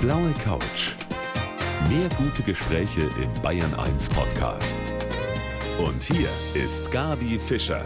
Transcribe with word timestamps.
blaue 0.00 0.32
Couch. 0.42 0.94
Mehr 1.90 2.08
gute 2.16 2.42
Gespräche 2.42 3.02
im 3.22 3.42
Bayern 3.42 3.74
1 3.74 4.08
Podcast. 4.08 4.78
Und 5.78 6.02
hier 6.02 6.30
ist 6.54 6.90
Gabi 6.90 7.38
Fischer. 7.38 7.84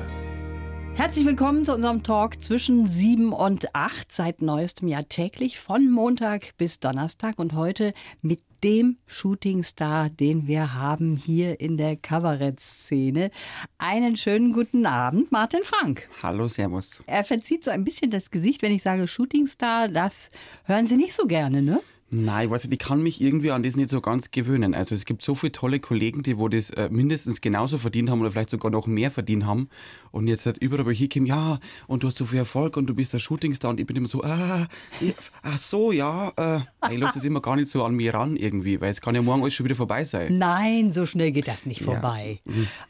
Herzlich 0.95 1.27
willkommen 1.27 1.65
zu 1.65 1.75
unserem 1.75 2.05
Talk 2.05 2.41
zwischen 2.41 2.87
7 2.87 3.33
und 3.33 3.75
8 3.75 4.13
seit 4.13 4.43
neuestem 4.43 4.87
Jahr 4.87 5.09
täglich 5.09 5.59
von 5.59 5.91
Montag 5.91 6.57
bis 6.57 6.79
Donnerstag 6.79 7.41
und 7.41 7.55
heute 7.55 7.93
mit 8.23 8.41
dem 8.63 8.99
Shootingstar, 9.07 10.09
den 10.09 10.47
wir 10.47 10.75
haben 10.75 11.17
hier 11.17 11.61
in 11.61 11.77
der 11.77 11.97
Kabarettszene. 11.97 13.33
Einen 13.77 14.17
schönen 14.17 14.53
guten 14.53 14.87
Abend, 14.87 15.33
Martin 15.33 15.65
Frank. 15.65 16.09
Hallo, 16.23 16.47
Servus. 16.47 17.03
Er 17.09 17.25
verzieht 17.25 17.65
so 17.65 17.73
ein 17.73 17.83
bisschen 17.83 18.13
das 18.13 18.31
Gesicht, 18.31 18.63
wenn 18.63 18.73
ich 18.73 18.83
sage 18.83 19.09
Shootingstar. 19.09 19.89
Das 19.89 20.29
hören 20.63 20.87
Sie 20.87 20.97
nicht 20.97 21.13
so 21.13 21.27
gerne, 21.27 21.61
ne? 21.61 21.83
Nein, 22.17 22.45
ich 22.47 22.51
weiß 22.53 22.65
nicht, 22.65 22.81
ich 22.81 22.89
kann 22.89 23.03
mich 23.03 23.21
irgendwie 23.21 23.51
an 23.51 23.65
das 23.65 23.75
nicht 23.75 23.91
so 23.91 24.01
ganz 24.01 24.31
gewöhnen. 24.31 24.73
Also 24.73 24.95
es 24.95 25.05
gibt 25.05 25.21
so 25.21 25.35
viele 25.35 25.51
tolle 25.51 25.81
Kollegen, 25.81 26.23
die 26.23 26.39
wo 26.39 26.49
das 26.49 26.71
äh, 26.71 26.89
mindestens 26.89 27.41
genauso 27.41 27.77
verdient 27.77 28.09
haben 28.09 28.21
oder 28.21 28.31
vielleicht 28.31 28.51
sogar 28.51 28.71
noch 28.71 28.87
mehr 28.87 29.11
verdient 29.11 29.47
haben. 29.47 29.69
Und 30.15 30.29
jetzt 30.29 30.47
hat 30.47 30.59
überall, 30.59 30.93
ich 30.93 31.01
hinkomme, 31.01 31.27
ja, 31.27 31.59
und 31.89 32.05
du 32.05 32.07
hast 32.07 32.19
so 32.19 32.25
viel 32.25 32.39
Erfolg 32.39 32.77
und 32.77 32.87
du 32.87 32.95
bist 32.95 33.13
der 33.13 33.19
Shootingstar 33.19 33.71
und 33.73 33.81
ich 33.81 33.87
bin 33.87 33.97
immer 33.97 34.07
so, 34.07 34.23
ah, 34.23 34.69
ich, 35.01 35.13
ach 35.43 35.59
so, 35.59 35.91
ja, 35.91 36.33
äh, 36.37 36.61
ich 36.93 37.01
lasse 37.01 37.19
es 37.19 37.25
immer 37.25 37.41
gar 37.41 37.57
nicht 37.57 37.69
so 37.69 37.83
an 37.83 37.97
mir 37.97 38.15
ran 38.15 38.37
irgendwie, 38.37 38.81
weil 38.81 38.91
es 38.91 39.01
kann 39.01 39.17
ja 39.17 39.23
morgen 39.23 39.43
alles 39.43 39.55
schon 39.55 39.65
wieder 39.65 39.75
vorbei 39.75 40.05
sein. 40.05 40.39
Nein, 40.39 40.93
so 40.93 41.05
schnell 41.05 41.33
geht 41.33 41.49
das 41.49 41.67
nicht 41.67 41.83
vorbei. 41.83 42.39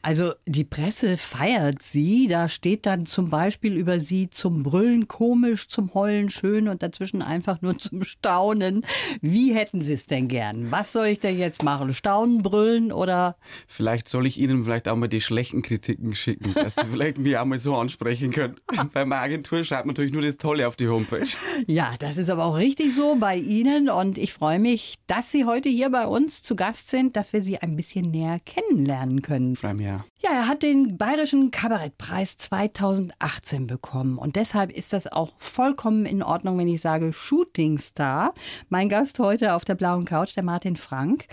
Also 0.03 0.35
die 0.45 0.65
Presse 0.65 1.17
feiert 1.17 1.81
sie, 1.81 2.27
da 2.27 2.51
steht 2.51 2.85
dann 2.85 3.07
zum 3.07 3.31
Beispiel 3.31 3.75
über 3.75 4.01
sie 4.01 4.29
zum 4.29 4.63
Brüllen 4.63 5.09
komisch, 5.09 5.69
zum 5.69 5.95
Heulen 5.95 6.29
schön 6.29 6.69
und 6.69 6.83
dazwischen 6.83 7.23
einfach 7.23 7.63
nur 7.63 7.79
zum 7.79 8.05
Staunen. 8.05 8.85
Wie 9.23 9.55
hätten 9.55 9.81
Sie 9.81 9.95
es 9.95 10.05
denn 10.05 10.29
gern? 10.29 10.71
Was 10.71 10.93
soll 10.93 11.07
ich 11.07 11.21
denn 11.21 11.39
jetzt 11.39 11.63
machen? 11.63 11.95
Staunen, 11.95 12.43
brüllen 12.43 12.93
oder? 12.93 13.37
Vielleicht 13.67 14.11
soll 14.11 14.27
ich 14.27 14.39
Ihnen 14.39 14.65
vielleicht 14.65 14.89
auch 14.89 14.97
mal 14.97 15.09
die 15.09 15.23
schlechten 15.23 15.63
Kritiken 15.63 16.15
schicken, 16.15 16.53
dass 16.53 16.75
Sie 16.75 16.85
vielleicht 16.85 17.14
mich 17.19 17.37
auch 17.37 17.45
mal 17.45 17.59
so 17.59 17.75
ansprechen 17.75 18.31
können. 18.31 18.57
Bei 18.93 19.05
meiner 19.05 19.23
Agentur 19.23 19.65
schreibt 19.65 19.87
man 19.87 19.95
natürlich 19.95 20.13
nur 20.13 20.23
das 20.23 20.37
Tolle 20.37 20.67
auf 20.69 20.77
die 20.77 20.89
Homepage. 20.89 21.27
Ja, 21.67 21.93
das 21.99 22.17
ist 22.17 22.31
aber 22.31 22.45
auch 22.45 22.57
richtig 22.57 22.95
so 22.95 23.17
bei 23.17 23.37
Ihnen 23.37 23.89
und 23.89 24.19
ich 24.19 24.33
freue 24.33 24.59
mich, 24.59 24.97
dass 25.07 25.31
Sie 25.31 25.45
heute 25.45 25.69
hier 25.69 25.91
bei 25.91 26.07
uns 26.07 26.43
zu 26.43 26.57
Gast 26.57 26.89
sind, 26.89 27.17
dass 27.17 27.33
wir 27.33 27.43
Sie 27.43 27.59
ein 27.59 27.77
bisschen 27.77 28.11
näher 28.11 28.41
kennenlernen 28.45 29.23
können. 29.23 29.57
Freue 29.57 29.75
mich 29.75 29.87
ja. 29.87 30.05
Ja, 30.23 30.31
er 30.31 30.49
hat 30.49 30.63
den 30.63 30.97
Bayerischen 30.97 31.51
Kabarettpreis 31.51 32.39
2018 32.39 33.67
bekommen 33.67 34.17
und 34.17 34.37
deshalb 34.37 34.73
ist 34.73 34.95
das 34.95 35.07
auch 35.07 35.33
vollkommen 35.39 36.07
in 36.07 36.23
Ordnung, 36.23 36.57
wenn 36.57 36.69
ich 36.69 36.81
sage 36.81 37.13
Shootingstar. 37.13 38.33
Mein 38.71 38.89
Gast 38.89 39.19
heute 39.19 39.55
auf 39.55 39.67
der 39.67 39.75
blauen 39.75 40.07
Couch, 40.07 40.35
der 40.35 40.43
Martin 40.43 40.77
Frank. 40.77 41.27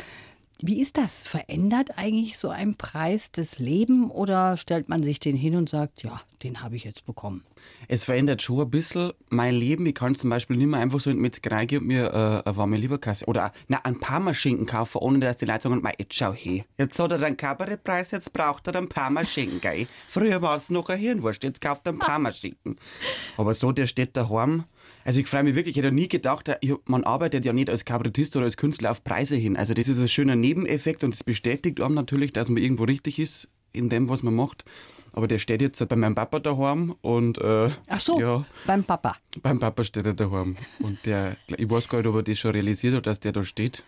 Wie 0.63 0.79
ist 0.79 0.99
das? 0.99 1.23
Verändert 1.23 1.97
eigentlich 1.97 2.37
so 2.37 2.49
ein 2.49 2.75
Preis 2.75 3.31
das 3.31 3.57
Leben 3.57 4.11
oder 4.11 4.57
stellt 4.57 4.89
man 4.89 5.01
sich 5.01 5.19
den 5.19 5.35
hin 5.35 5.55
und 5.55 5.69
sagt, 5.69 6.03
ja, 6.03 6.21
den 6.43 6.61
habe 6.61 6.75
ich 6.75 6.83
jetzt 6.83 7.07
bekommen? 7.07 7.43
Es 7.87 8.03
verändert 8.03 8.43
schon 8.43 8.61
ein 8.61 8.69
bisschen 8.69 9.11
mein 9.29 9.55
Leben. 9.55 9.87
Ich 9.87 9.95
kann 9.95 10.13
zum 10.13 10.29
Beispiel 10.29 10.57
nicht 10.57 10.67
mehr 10.67 10.79
einfach 10.79 10.99
so 10.99 11.11
Metzgerei 11.11 11.65
gehen 11.65 11.79
und 11.81 11.87
mir 11.87 12.05
äh, 12.13 12.47
eine 12.47 12.57
warme 12.57 12.77
Lieberkasse 12.77 13.25
oder 13.25 13.51
na, 13.69 13.79
ein 13.83 13.99
Parmaschinken 13.99 14.67
kaufen, 14.67 14.99
ohne 14.99 15.19
dass 15.19 15.37
die 15.37 15.45
Leute 15.45 15.63
sagen, 15.63 15.81
"Mei, 15.81 15.93
jetzt 15.97 16.13
schau 16.13 16.31
her. 16.33 16.63
Jetzt 16.77 16.99
hat 16.99 17.11
er 17.11 17.17
den 17.17 17.37
Kabarettpreis, 17.37 18.11
jetzt 18.11 18.31
braucht 18.31 18.67
er 18.67 18.75
einen 18.75 18.87
Parmaschinken, 18.87 19.61
gell? 19.61 19.87
Früher 20.09 20.43
war 20.43 20.55
es 20.55 20.69
noch 20.69 20.89
ein 20.89 20.99
Hirnwurst, 20.99 21.41
jetzt 21.43 21.61
kauft 21.61 21.87
er 21.87 21.91
einen 21.93 21.99
Parmaschinken. 21.99 22.75
Aber 23.37 23.55
so, 23.55 23.71
der 23.71 23.87
steht 23.87 24.15
daheim. 24.15 24.65
Also 25.03 25.19
ich 25.19 25.27
freue 25.27 25.43
mich 25.43 25.55
wirklich, 25.55 25.75
ich 25.77 25.83
hätte 25.83 25.93
nie 25.95 26.07
gedacht, 26.07 26.49
ich- 26.61 26.73
man 26.85 27.03
arbeitet 27.03 27.45
ja 27.45 27.53
nicht 27.53 27.69
als 27.69 27.85
Kabarettist 27.85 28.35
oder 28.35 28.45
als 28.45 28.57
Künstler 28.57 28.91
auf 28.91 29.03
Preise 29.03 29.35
hin. 29.35 29.57
Also 29.57 29.73
das 29.73 29.87
ist 29.87 29.99
ein 29.99 30.07
schöner 30.07 30.35
Nebeneffekt 30.35 31.03
und 31.03 31.13
es 31.13 31.23
bestätigt 31.23 31.81
einem 31.81 31.95
natürlich, 31.95 32.33
dass 32.33 32.49
man 32.49 32.61
irgendwo 32.61 32.83
richtig 32.83 33.19
ist 33.19 33.47
in 33.73 33.89
dem, 33.89 34.09
was 34.09 34.21
man 34.23 34.35
macht. 34.35 34.65
Aber 35.13 35.27
der 35.27 35.39
steht 35.39 35.61
jetzt 35.61 35.85
bei 35.89 35.95
meinem 35.97 36.15
Papa 36.15 36.39
daheim 36.39 36.95
und 37.01 37.37
äh, 37.39 37.69
Ach 37.87 37.99
so, 37.99 38.19
ja, 38.19 38.45
beim 38.65 38.83
Papa. 38.83 39.17
beim 39.41 39.59
Papa 39.59 39.83
steht 39.83 40.05
er 40.05 40.13
daheim. 40.13 40.55
Und 40.79 41.05
der, 41.05 41.35
ich 41.47 41.69
weiß 41.69 41.89
gar 41.89 41.97
nicht, 41.97 42.07
ob 42.07 42.15
er 42.15 42.23
das 42.23 42.39
schon 42.39 42.51
realisiert 42.51 42.95
hat, 42.95 43.07
dass 43.07 43.19
der 43.19 43.33
da 43.33 43.43
steht. 43.43 43.83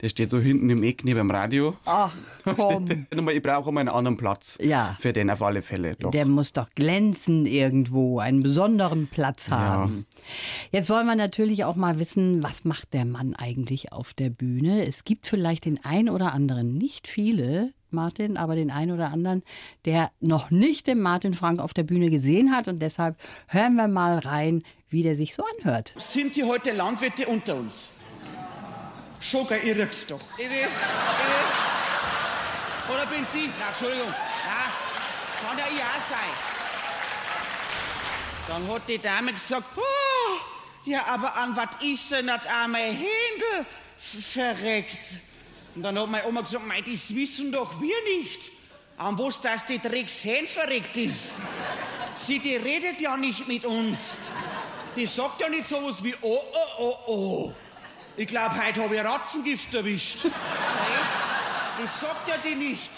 Der 0.00 0.08
steht 0.08 0.30
so 0.30 0.38
hinten 0.38 0.70
im 0.70 0.82
Eck 0.84 1.04
neben 1.04 1.18
dem 1.18 1.30
Radio. 1.30 1.76
Ach 1.84 2.14
komm. 2.44 3.06
Nochmal, 3.12 3.34
ich 3.34 3.42
brauche 3.42 3.72
mal 3.72 3.80
einen 3.80 3.88
anderen 3.88 4.16
Platz. 4.16 4.56
Ja. 4.60 4.96
Für 5.00 5.12
den 5.12 5.28
auf 5.28 5.42
alle 5.42 5.60
Fälle. 5.60 5.96
Doch. 5.96 6.12
Der 6.12 6.24
muss 6.24 6.52
doch 6.52 6.70
glänzen 6.74 7.46
irgendwo, 7.46 8.20
einen 8.20 8.40
besonderen 8.40 9.08
Platz 9.08 9.50
haben. 9.50 10.06
Jetzt 10.70 10.88
wollen 10.88 11.06
wir 11.06 11.16
natürlich 11.16 11.64
auch 11.64 11.76
mal 11.76 11.98
wissen, 11.98 12.42
was 12.42 12.64
macht 12.64 12.94
der 12.94 13.04
Mann 13.04 13.34
eigentlich 13.34 13.92
auf 13.92 14.14
der 14.14 14.30
Bühne? 14.30 14.86
Es 14.86 15.04
gibt 15.04 15.26
vielleicht 15.26 15.64
den 15.64 15.84
einen 15.84 16.10
oder 16.10 16.32
anderen, 16.32 16.74
nicht 16.78 17.08
viele, 17.08 17.72
Martin, 17.90 18.36
aber 18.36 18.54
den 18.54 18.70
einen 18.70 18.92
oder 18.92 19.10
anderen, 19.10 19.42
der 19.84 20.10
noch 20.20 20.50
nicht 20.50 20.86
den 20.86 21.00
Martin 21.00 21.34
Frank 21.34 21.60
auf 21.60 21.74
der 21.74 21.84
Bühne 21.84 22.10
gesehen 22.10 22.54
hat. 22.54 22.68
Und 22.68 22.80
deshalb 22.80 23.16
hören 23.48 23.74
wir 23.74 23.88
mal 23.88 24.18
rein, 24.18 24.62
wie 24.90 25.02
der 25.02 25.14
sich 25.14 25.34
so 25.34 25.42
anhört. 25.56 25.94
Sind 25.98 26.36
die 26.36 26.44
heute 26.44 26.72
Landwirte 26.72 27.26
unter 27.26 27.56
uns? 27.56 27.90
Gell, 29.20 29.64
ihr 29.64 29.76
rückt's 29.76 30.06
doch. 30.06 30.20
It 30.38 30.46
is, 30.46 30.50
it 30.50 30.68
is. 30.70 31.68
Oder 32.94 33.06
bin 33.06 33.26
Sie? 33.26 33.50
Na, 33.58 33.68
Entschuldigung. 33.68 34.08
Na, 34.08 35.48
kann 35.48 35.58
ja 35.58 35.64
ich 35.70 35.82
auch 35.82 36.08
sein. 36.08 36.32
Dann 38.48 38.74
hat 38.74 38.88
die 38.88 38.98
Dame 38.98 39.32
gesagt, 39.32 39.66
oh, 39.76 39.80
ja, 40.84 41.04
aber 41.06 41.36
an 41.36 41.54
was 41.54 41.82
ist 41.82 42.10
denn 42.12 42.28
das 42.28 42.46
arme 42.46 42.78
Händel 42.78 43.66
verreckt? 43.98 45.18
Und 45.74 45.82
dann 45.82 45.98
hat 45.98 46.08
meine 46.08 46.26
Oma 46.26 46.40
gesagt, 46.40 46.66
mei, 46.66 46.80
das 46.80 47.14
wissen 47.14 47.52
doch 47.52 47.78
wir 47.80 47.96
nicht. 48.16 48.50
An 48.96 49.18
was 49.18 49.40
das 49.40 49.66
die 49.66 49.78
Drecks 49.78 50.24
Hähn 50.24 50.46
verreckt 50.46 50.96
ist. 50.96 51.34
Sie, 52.16 52.38
die 52.38 52.56
redet 52.56 53.00
ja 53.00 53.16
nicht 53.16 53.46
mit 53.46 53.64
uns. 53.64 53.98
Die 54.96 55.06
sagt 55.06 55.40
ja 55.40 55.48
nicht 55.48 55.66
sowas 55.66 56.02
wie, 56.02 56.14
oh, 56.22 56.40
oh, 56.52 56.78
oh, 56.78 56.96
oh. 57.06 57.52
Ich 58.18 58.26
glaube, 58.26 58.50
heute 58.66 58.82
habe 58.82 58.96
ich 58.96 59.04
Ratzengift 59.04 59.72
erwischt. 59.72 60.24
Nee, 60.24 60.30
das 61.80 62.00
sagt 62.00 62.26
ja 62.26 62.34
die 62.44 62.56
nicht. 62.56 62.90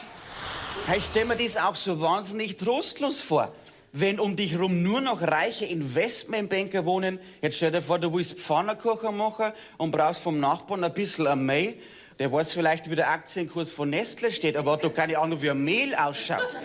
Ich 0.97 1.05
stelle 1.05 1.27
mir 1.27 1.37
das 1.37 1.59
auch 1.59 1.77
so 1.77 2.01
wahnsinnig 2.01 2.57
trostlos 2.57 3.21
vor. 3.21 3.53
Wenn 3.93 4.19
um 4.19 4.35
dich 4.35 4.59
rum 4.59 4.83
nur 4.83 5.03
noch 5.03 5.21
reiche 5.21 5.67
Investmentbanker 5.67 6.87
wohnen, 6.87 7.19
jetzt 7.43 7.59
stell 7.59 7.71
dir 7.71 7.83
vor, 7.83 7.99
du 7.99 8.15
willst 8.15 8.41
Pfannkuchen 8.41 9.15
machen 9.15 9.53
und 9.77 9.91
brauchst 9.91 10.23
vom 10.23 10.41
Nachbarn 10.41 10.85
ein 10.85 10.95
bisschen 10.95 11.27
ein 11.27 11.45
Mehl. 11.45 11.75
Der 12.19 12.33
weiß 12.33 12.53
vielleicht, 12.53 12.89
wie 12.89 12.97
der 12.97 13.11
Aktienkurs 13.11 13.71
von 13.71 13.91
Nestle 13.91 14.33
steht, 14.33 14.57
aber 14.57 14.73
hat 14.73 14.85
doch 14.85 14.95
keine 14.95 15.19
Ahnung, 15.19 15.43
wie 15.43 15.51
ein 15.51 15.63
Mehl 15.63 15.95
ausschaut. 15.95 16.57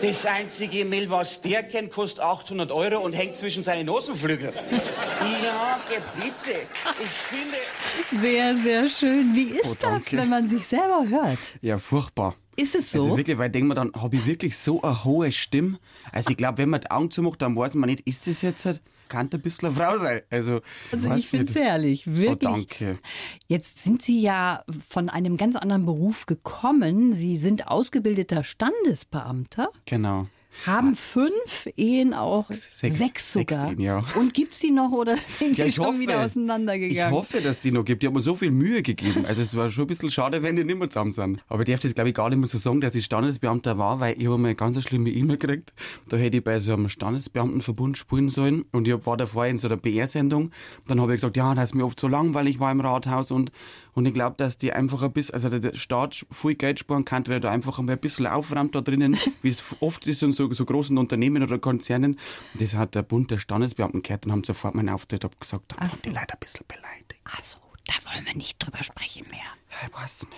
Das 0.00 0.24
einzige 0.24 0.84
Mehl, 0.84 1.10
was 1.10 1.42
der 1.42 1.62
kennt, 1.62 1.90
kostet 1.92 2.20
800 2.20 2.72
Euro 2.72 3.00
und 3.04 3.12
hängt 3.12 3.36
zwischen 3.36 3.62
seinen 3.62 3.86
Nosenflügeln. 3.86 4.52
Ja, 4.54 5.78
bitte. 6.16 6.60
Ich 7.00 7.06
finde... 7.08 7.56
Sehr, 8.22 8.56
sehr 8.56 8.88
schön. 8.88 9.34
Wie 9.34 9.50
ist 9.50 9.72
Oh, 9.72 9.76
das, 9.80 10.12
wenn 10.12 10.28
man 10.30 10.48
sich 10.48 10.66
selber 10.66 11.04
hört? 11.08 11.38
Ja, 11.60 11.78
furchtbar. 11.78 12.34
Ist 12.56 12.74
es 12.74 12.90
so? 12.92 13.02
Also 13.02 13.16
wirklich, 13.16 13.36
weil 13.38 13.46
ich 13.46 13.52
denke 13.52 13.68
mir 13.68 13.74
dann, 13.74 13.92
habe 13.94 14.16
ich 14.16 14.26
wirklich 14.26 14.56
so 14.56 14.80
eine 14.82 15.04
hohe 15.04 15.30
Stimme? 15.32 15.78
Also 16.12 16.30
ich 16.30 16.36
glaube, 16.36 16.58
wenn 16.58 16.70
man 16.70 16.80
die 16.80 16.90
Augen 16.90 17.10
zumacht, 17.10 17.42
dann 17.42 17.54
weiß 17.56 17.74
man 17.74 17.90
nicht, 17.90 18.00
ist 18.06 18.26
das 18.26 18.42
jetzt, 18.42 18.64
halt- 18.66 18.80
kann 19.10 19.28
ein 19.30 19.40
bisschen 19.42 19.68
eine 19.68 19.76
Frau 19.76 19.98
sein. 19.98 20.22
Also, 20.30 20.60
Also 20.90 21.12
ich 21.14 21.28
finde 21.28 21.44
es 21.44 21.54
herrlich, 21.54 22.06
Oh, 22.08 22.12
wirklich. 22.16 22.38
danke. 22.40 22.98
Jetzt 23.48 23.78
sind 23.82 24.00
Sie 24.00 24.22
ja 24.22 24.64
von 24.88 25.10
einem 25.10 25.36
ganz 25.36 25.56
anderen 25.56 25.84
Beruf 25.84 26.24
gekommen. 26.24 27.12
Sie 27.12 27.36
sind 27.36 27.68
ausgebildeter 27.68 28.42
Standesbeamter, 28.44 29.68
Genau. 29.84 30.28
Haben 30.66 30.94
fünf 30.96 31.68
Ehen 31.76 32.12
auch, 32.14 32.48
Sechs- 32.50 32.78
sechs 32.80 32.98
sechs 32.98 33.32
sogar. 33.32 33.72
Ehen, 33.72 33.80
ja. 33.80 34.04
Und 34.16 34.34
gibt's 34.34 34.58
die 34.58 34.70
noch 34.70 34.90
oder 34.90 35.16
sind 35.16 35.56
die 35.56 35.60
Ja, 35.60 35.66
ich 35.66 35.74
schon 35.76 35.86
hoffe, 35.86 36.00
wieder 36.00 36.18
ich 36.18 36.24
auseinandergegangen? 36.26 37.12
hoffe, 37.14 37.40
dass 37.40 37.60
die 37.60 37.70
noch 37.72 37.84
gibt. 37.84 38.02
Die 38.02 38.06
haben 38.06 38.14
mir 38.14 38.20
so 38.20 38.34
viel 38.34 38.50
Mühe 38.50 38.82
gegeben. 38.82 39.24
Also 39.26 39.42
es 39.42 39.54
war 39.56 39.70
schon 39.70 39.84
ein 39.84 39.86
bisschen 39.88 40.10
schade, 40.10 40.42
wenn 40.42 40.56
die 40.56 40.64
nicht 40.64 40.78
mehr 40.78 40.90
zusammen 40.90 41.12
sind. 41.12 41.40
Aber 41.48 41.62
ich 41.62 41.68
darf 41.68 41.80
das, 41.80 41.94
glaube 41.94 42.10
ich, 42.10 42.14
gar 42.14 42.28
nicht 42.28 42.38
mehr 42.38 42.48
so 42.48 42.58
sagen, 42.58 42.80
dass 42.80 42.94
ich 42.94 43.04
Standesbeamter 43.04 43.78
war, 43.78 44.00
weil 44.00 44.18
ich 44.20 44.26
habe 44.26 44.38
mal 44.38 44.48
eine 44.48 44.54
ganz 44.56 44.82
schlimme 44.82 45.10
E-Mail 45.10 45.38
gekriegt. 45.38 45.72
Da 46.08 46.16
hätte 46.16 46.38
ich 46.38 46.44
bei 46.44 46.58
so 46.58 46.72
einem 46.72 46.88
Standesbeamtenverbund 46.88 47.96
spielen 47.98 48.28
sollen. 48.28 48.64
Und 48.72 48.88
ich 48.88 49.06
war 49.06 49.16
davor 49.16 49.46
in 49.46 49.58
so 49.58 49.68
einer 49.68 49.76
BR-Sendung. 49.76 50.50
Dann 50.86 51.00
habe 51.00 51.12
ich 51.14 51.18
gesagt, 51.18 51.36
ja, 51.36 51.54
das 51.54 51.70
ist 51.70 51.74
mir 51.74 51.84
oft 51.84 51.98
so 52.00 52.08
langweilig 52.08 52.58
war 52.60 52.72
im 52.72 52.80
Rathaus. 52.80 53.30
Und, 53.30 53.52
und 53.92 54.06
ich 54.06 54.14
glaube, 54.14 54.36
dass 54.38 54.58
die 54.58 54.72
einfach 54.72 55.02
ein 55.02 55.12
bisschen, 55.12 55.34
also 55.34 55.48
der 55.58 55.74
Staat 55.76 56.24
viel 56.30 56.54
Geld 56.54 56.80
sparen 56.80 57.04
kann, 57.04 57.26
weil 57.26 57.34
er 57.34 57.40
da 57.40 57.50
einfach 57.50 57.78
einmal 57.78 57.96
ein 57.96 58.00
bisschen 58.00 58.26
aufräumt 58.26 58.74
da 58.74 58.80
drinnen, 58.80 59.16
wie 59.42 59.48
es 59.50 59.76
oft 59.80 60.06
ist 60.06 60.22
in 60.22 60.32
so, 60.32 60.39
so 60.50 60.64
großen 60.64 60.96
Unternehmen 60.98 61.42
oder 61.42 61.58
Konzernen. 61.58 62.18
Das 62.54 62.74
hat 62.74 62.94
der 62.94 63.02
Bund 63.02 63.30
der 63.30 63.38
Standesbeamten 63.38 64.02
gehört 64.02 64.26
und 64.26 64.32
haben 64.32 64.44
sofort 64.44 64.74
meinen 64.74 64.88
Auftritt 64.88 65.24
abgesagt. 65.24 65.72
Dann 65.72 65.78
Ach 65.80 65.88
waren 65.90 66.00
die 66.04 66.08
so. 66.08 66.14
Leute 66.14 66.34
ein 66.34 66.40
bisschen 66.40 66.66
beleidigt. 66.66 67.20
Ach 67.24 67.42
so, 67.42 67.58
Da 67.86 67.94
wollen 68.12 68.24
wir 68.26 68.34
nicht 68.36 68.58
drüber 68.58 68.82
sprechen 68.84 69.26
mehr. 69.30 69.40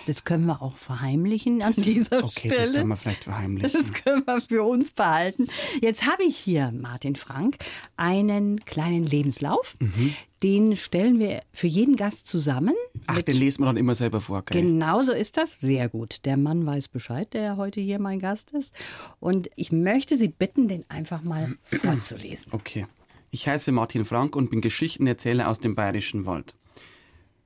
Das 0.05 0.23
können 0.23 0.45
wir 0.45 0.61
auch 0.61 0.77
verheimlichen 0.77 1.61
an 1.61 1.73
dieser 1.73 2.23
Okay, 2.23 2.47
Stelle. 2.49 2.65
das 2.67 2.73
können 2.75 2.87
wir 2.89 2.97
vielleicht 2.97 3.23
verheimlichen. 3.25 3.71
Das 3.73 3.93
können 3.93 4.23
wir 4.25 4.41
für 4.41 4.63
uns 4.63 4.91
behalten. 4.91 5.47
Jetzt 5.81 6.05
habe 6.05 6.23
ich 6.23 6.37
hier, 6.37 6.71
Martin 6.71 7.15
Frank, 7.15 7.57
einen 7.97 8.63
kleinen 8.65 9.03
Lebenslauf. 9.05 9.75
Mhm. 9.79 10.13
Den 10.41 10.75
stellen 10.77 11.19
wir 11.19 11.41
für 11.51 11.67
jeden 11.67 11.95
Gast 11.95 12.27
zusammen. 12.27 12.73
Ach, 13.07 13.15
mit- 13.17 13.27
den 13.27 13.37
lesen 13.37 13.61
wir 13.61 13.67
dann 13.67 13.77
immer 13.77 13.95
selber 13.95 14.19
vor, 14.21 14.43
gell? 14.43 14.61
Genau 14.61 15.01
so 15.03 15.11
ist 15.13 15.37
das. 15.37 15.59
Sehr 15.59 15.89
gut. 15.89 16.19
Der 16.25 16.37
Mann 16.37 16.65
weiß 16.65 16.87
Bescheid, 16.89 17.33
der 17.33 17.57
heute 17.57 17.81
hier 17.81 17.99
mein 17.99 18.19
Gast 18.19 18.51
ist. 18.51 18.73
Und 19.19 19.49
ich 19.55 19.71
möchte 19.71 20.17
Sie 20.17 20.27
bitten, 20.29 20.67
den 20.67 20.85
einfach 20.89 21.23
mal 21.23 21.55
vorzulesen. 21.65 22.51
Okay. 22.53 22.87
Ich 23.31 23.47
heiße 23.47 23.71
Martin 23.71 24.05
Frank 24.05 24.35
und 24.35 24.49
bin 24.51 24.61
Geschichtenerzähler 24.61 25.49
aus 25.49 25.59
dem 25.59 25.75
Bayerischen 25.75 26.25
Wald. 26.25 26.53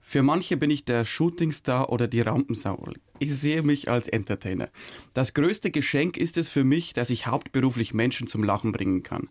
Für 0.09 0.23
manche 0.23 0.55
bin 0.55 0.71
ich 0.71 0.85
der 0.85 1.03
Shootingstar 1.03 1.89
oder 1.89 2.07
die 2.07 2.21
Rampensau. 2.21 2.93
Ich 3.19 3.37
sehe 3.37 3.61
mich 3.61 3.89
als 3.89 4.07
Entertainer. 4.07 4.69
Das 5.13 5.33
größte 5.33 5.69
Geschenk 5.69 6.15
ist 6.15 6.37
es 6.37 6.47
für 6.47 6.63
mich, 6.63 6.93
dass 6.93 7.09
ich 7.09 7.27
hauptberuflich 7.27 7.93
Menschen 7.93 8.25
zum 8.25 8.41
Lachen 8.41 8.71
bringen 8.71 9.03
kann. 9.03 9.27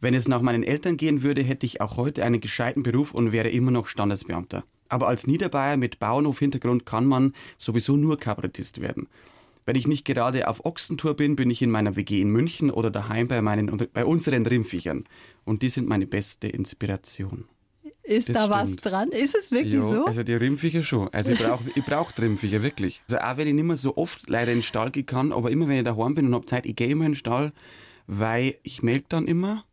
Wenn 0.00 0.14
es 0.14 0.28
nach 0.28 0.40
meinen 0.40 0.62
Eltern 0.62 0.96
gehen 0.96 1.24
würde, 1.24 1.42
hätte 1.42 1.66
ich 1.66 1.80
auch 1.80 1.96
heute 1.96 2.22
einen 2.22 2.40
gescheiten 2.40 2.84
Beruf 2.84 3.12
und 3.12 3.32
wäre 3.32 3.48
immer 3.48 3.72
noch 3.72 3.88
Standesbeamter. 3.88 4.62
Aber 4.88 5.08
als 5.08 5.26
Niederbayer 5.26 5.76
mit 5.76 5.98
Bauernhof-Hintergrund 5.98 6.86
kann 6.86 7.06
man 7.06 7.32
sowieso 7.58 7.96
nur 7.96 8.16
Kabarettist 8.16 8.80
werden. 8.80 9.08
Wenn 9.66 9.74
ich 9.74 9.88
nicht 9.88 10.04
gerade 10.04 10.46
auf 10.46 10.64
Ochsentour 10.64 11.14
bin, 11.16 11.34
bin 11.34 11.50
ich 11.50 11.60
in 11.60 11.72
meiner 11.72 11.96
WG 11.96 12.20
in 12.20 12.30
München 12.30 12.70
oder 12.70 12.92
daheim 12.92 13.26
bei, 13.26 13.42
meinen, 13.42 13.88
bei 13.92 14.04
unseren 14.04 14.46
Rindviechern. 14.46 15.06
Und 15.44 15.62
die 15.62 15.70
sind 15.70 15.88
meine 15.88 16.06
beste 16.06 16.46
Inspiration. 16.46 17.48
Ist 18.04 18.28
Das 18.28 18.34
da 18.36 18.50
was 18.50 18.72
stimmt. 18.72 18.84
dran? 18.84 19.08
Ist 19.10 19.34
es 19.34 19.50
wirklich 19.50 19.74
Ja, 19.74 19.82
so? 19.82 20.04
also 20.04 20.22
die 20.22 20.34
Rimbviecher 20.34 20.82
schon. 20.82 21.08
Also 21.12 21.32
ich 21.32 21.38
brauche 21.38 21.64
ich 21.74 21.84
brauch 21.84 22.12
die 22.12 22.20
Rimbviecher, 22.22 22.62
wirklich. 22.62 23.00
Also 23.08 23.18
auch 23.24 23.36
wenn 23.38 23.48
ich 23.48 23.54
nicht 23.54 23.64
mehr 23.64 23.76
so 23.78 23.96
oft 23.96 24.28
leider 24.28 24.52
in 24.52 24.58
den 24.58 24.62
Stall 24.62 24.90
gehen 24.90 25.06
kann, 25.06 25.32
aber 25.32 25.50
immer 25.50 25.68
wenn 25.68 25.78
ich 25.78 25.84
daheim 25.84 26.14
bin 26.14 26.26
und 26.26 26.34
habe 26.34 26.46
Zeit, 26.46 26.66
ich 26.66 26.76
gehe 26.76 26.88
immer 26.88 27.06
in 27.06 27.12
den 27.12 27.16
Stall, 27.16 27.52
weil 28.06 28.56
ich 28.62 28.82
melde 28.82 29.06
dann 29.08 29.26
immer 29.26 29.64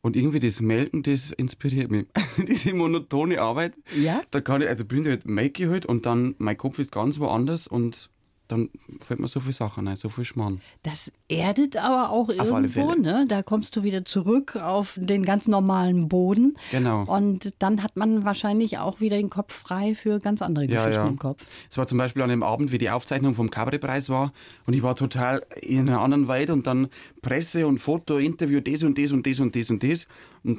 und 0.00 0.16
irgendwie 0.16 0.40
das 0.40 0.60
Melden, 0.60 1.02
das 1.04 1.30
inspiriert 1.30 1.90
mich. 1.90 2.06
Diese 2.48 2.74
monotone 2.74 3.40
Arbeit, 3.40 3.74
Ja? 3.96 4.20
da 4.30 4.40
kann 4.40 4.62
ich, 4.62 4.68
also 4.68 4.84
bin 4.84 5.02
ich 5.04 5.08
halt, 5.08 5.58
ich 5.58 5.66
halt 5.66 5.86
und 5.86 6.06
dann, 6.06 6.34
mein 6.38 6.56
Kopf 6.56 6.78
ist 6.78 6.92
ganz 6.92 7.18
woanders 7.20 7.66
und 7.68 8.10
dann 8.48 8.70
fällt 9.00 9.20
mir 9.20 9.28
so 9.28 9.40
viele 9.40 9.52
Sachen 9.52 9.88
ein, 9.88 9.96
so 9.96 10.08
viel 10.08 10.24
Schmarrn. 10.24 10.60
Das 10.82 11.10
erdet 11.28 11.76
aber 11.76 12.10
auch 12.10 12.28
Auf 12.28 12.50
irgendwo, 12.50 12.92
ne? 12.94 13.26
Da 13.28 13.42
kommst 13.42 13.76
du 13.76 13.82
wieder 13.82 14.04
zurück 14.04 14.56
auf 14.56 14.98
den 15.00 15.24
ganz 15.24 15.48
normalen 15.48 16.08
Boden. 16.08 16.56
Genau. 16.70 17.04
Und 17.04 17.54
dann 17.58 17.82
hat 17.82 17.96
man 17.96 18.24
wahrscheinlich 18.24 18.78
auch 18.78 19.00
wieder 19.00 19.16
den 19.16 19.30
Kopf 19.30 19.52
frei 19.54 19.94
für 19.94 20.18
ganz 20.18 20.42
andere 20.42 20.66
Ja, 20.66 20.84
Geschichten 20.84 21.04
ja. 21.04 21.08
im 21.08 21.18
Kopf. 21.18 21.44
Es 21.70 21.78
war 21.78 21.86
zum 21.86 21.98
Beispiel 21.98 22.22
an 22.22 22.30
dem 22.30 22.42
Abend, 22.42 22.72
wie 22.72 22.78
die 22.78 22.90
Aufzeichnung 22.90 23.34
vom 23.34 23.50
Kabarettpreis 23.50 24.08
war 24.08 24.32
und 24.66 24.74
ich 24.74 24.82
war 24.82 24.94
total 24.94 25.42
in 25.60 25.88
einer 25.88 26.00
anderen 26.00 26.28
Welt 26.28 26.50
und 26.50 26.66
dann 26.66 26.88
Presse 27.22 27.66
und 27.66 27.78
Foto, 27.78 28.18
Interview, 28.18 28.60
das 28.60 28.82
und 28.82 28.98
das 28.98 29.12
und 29.12 29.26
das 29.26 29.40
und 29.40 29.56
das 29.56 29.70
und 29.70 29.82
das. 29.82 30.04
Und 30.04 30.10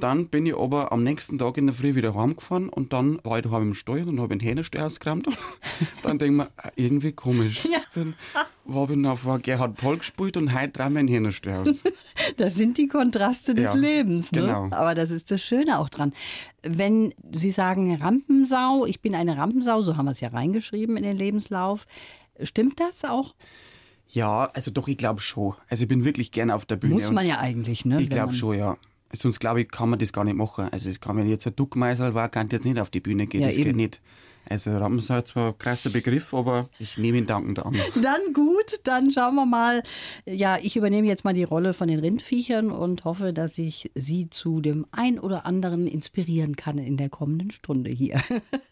dann 0.03 0.27
bin 0.27 0.45
ich 0.45 0.55
aber 0.57 0.91
am 0.91 1.03
nächsten 1.03 1.37
Tag 1.39 1.57
in 1.57 1.67
der 1.67 1.73
Früh 1.75 1.95
wieder 1.95 2.13
heimgefahren 2.13 2.67
und 2.69 2.91
dann 2.91 3.19
war 3.23 3.37
ich 3.37 3.43
daheim 3.43 3.63
im 3.69 3.73
Steuer 3.73 4.05
und 4.05 4.19
habe 4.19 4.31
einen 4.33 4.41
Hähnerstall 4.41 4.83
ausgerammt. 4.83 5.27
Und 5.27 5.37
dann 6.03 6.19
denke 6.19 6.25
ich 6.25 6.37
mir, 6.37 6.67
äh, 6.67 6.71
irgendwie 6.75 7.11
komisch. 7.13 7.67
Dann 7.95 8.13
habe 8.69 8.93
ich 8.93 8.99
noch 8.99 9.17
vor 9.17 9.39
Gerhard 9.39 9.77
Poll 9.77 9.97
gespielt 9.99 10.35
und 10.35 10.53
heute 10.53 10.73
traue 10.73 10.91
ich 10.91 10.97
einen 10.97 11.07
Hähnerstall 11.07 11.67
aus. 11.69 11.83
Das 12.35 12.55
sind 12.55 12.77
die 12.77 12.87
Kontraste 12.87 13.55
des 13.55 13.73
Ja, 13.73 13.73
Lebens. 13.73 14.31
Ne? 14.33 14.41
genau. 14.41 14.63
Aber 14.71 14.93
das 14.93 15.11
ist 15.11 15.31
das 15.31 15.41
Schöne 15.41 15.79
auch 15.79 15.87
dran. 15.87 16.13
Wenn 16.61 17.13
Sie 17.31 17.51
sagen 17.53 17.95
Rampensau, 17.95 18.85
ich 18.85 18.99
bin 19.01 19.15
eine 19.15 19.37
Rampensau, 19.37 19.81
so 19.81 19.95
haben 19.95 20.05
wir 20.05 20.11
es 20.11 20.19
ja 20.19 20.27
reingeschrieben 20.29 20.97
in 20.97 21.03
den 21.03 21.15
Lebenslauf. 21.17 21.85
Stimmt 22.43 22.79
das 22.81 23.05
auch? 23.05 23.33
Ja, 24.09 24.49
also 24.53 24.71
doch, 24.71 24.87
ich 24.87 24.97
glaube 24.97 25.21
schon. 25.21 25.53
Also 25.69 25.83
ich 25.83 25.87
bin 25.87 26.03
wirklich 26.05 26.31
gerne 26.31 26.53
auf 26.53 26.65
der 26.65 26.75
Bühne. 26.75 26.95
Muss 26.95 27.07
und- 27.09 27.15
man 27.15 27.25
ja 27.25 27.39
eigentlich, 27.39 27.85
ne? 27.85 28.01
Ich 28.01 28.09
glaube 28.09 28.33
schon, 28.33 28.57
ja. 28.57 28.77
Sonst 29.13 29.39
glaube 29.39 29.61
ich, 29.61 29.69
kann 29.69 29.89
man 29.89 29.99
das 29.99 30.11
gar 30.13 30.23
nicht 30.23 30.37
machen. 30.37 30.67
Also 30.71 30.89
es 30.89 30.99
kann, 30.99 31.17
wenn 31.17 31.27
jetzt 31.27 31.47
ein 31.47 31.55
Duckmeißel 31.55 32.13
war, 32.13 32.29
kann 32.29 32.49
jetzt 32.51 32.65
nicht 32.65 32.79
auf 32.79 32.89
die 32.89 32.99
Bühne 32.99 33.27
gehen. 33.27 33.41
Ja, 33.41 33.47
das 33.47 33.57
eben. 33.57 33.65
geht 33.65 33.75
nicht. 33.75 34.01
Also 34.49 34.77
Rampensau 34.77 35.17
ist 35.17 35.27
zwar 35.27 35.49
ein 35.49 35.57
krasser 35.57 35.89
Begriff, 35.89 36.33
aber 36.33 36.69
ich 36.79 36.97
nehme 36.97 37.17
ihn 37.17 37.25
dankend 37.25 37.59
an. 37.59 37.75
Dann 38.01 38.33
gut, 38.33 38.79
dann 38.83 39.11
schauen 39.11 39.35
wir 39.35 39.45
mal. 39.45 39.83
Ja, 40.25 40.57
ich 40.61 40.77
übernehme 40.77 41.07
jetzt 41.07 41.25
mal 41.25 41.33
die 41.33 41.43
Rolle 41.43 41.73
von 41.73 41.87
den 41.87 41.99
Rindviechern 41.99 42.71
und 42.71 43.03
hoffe, 43.03 43.33
dass 43.33 43.57
ich 43.57 43.91
Sie 43.93 44.29
zu 44.29 44.61
dem 44.61 44.85
ein 44.91 45.19
oder 45.19 45.45
anderen 45.45 45.87
inspirieren 45.87 46.55
kann 46.55 46.77
in 46.77 46.97
der 46.97 47.09
kommenden 47.09 47.51
Stunde 47.51 47.89
hier. 47.89 48.21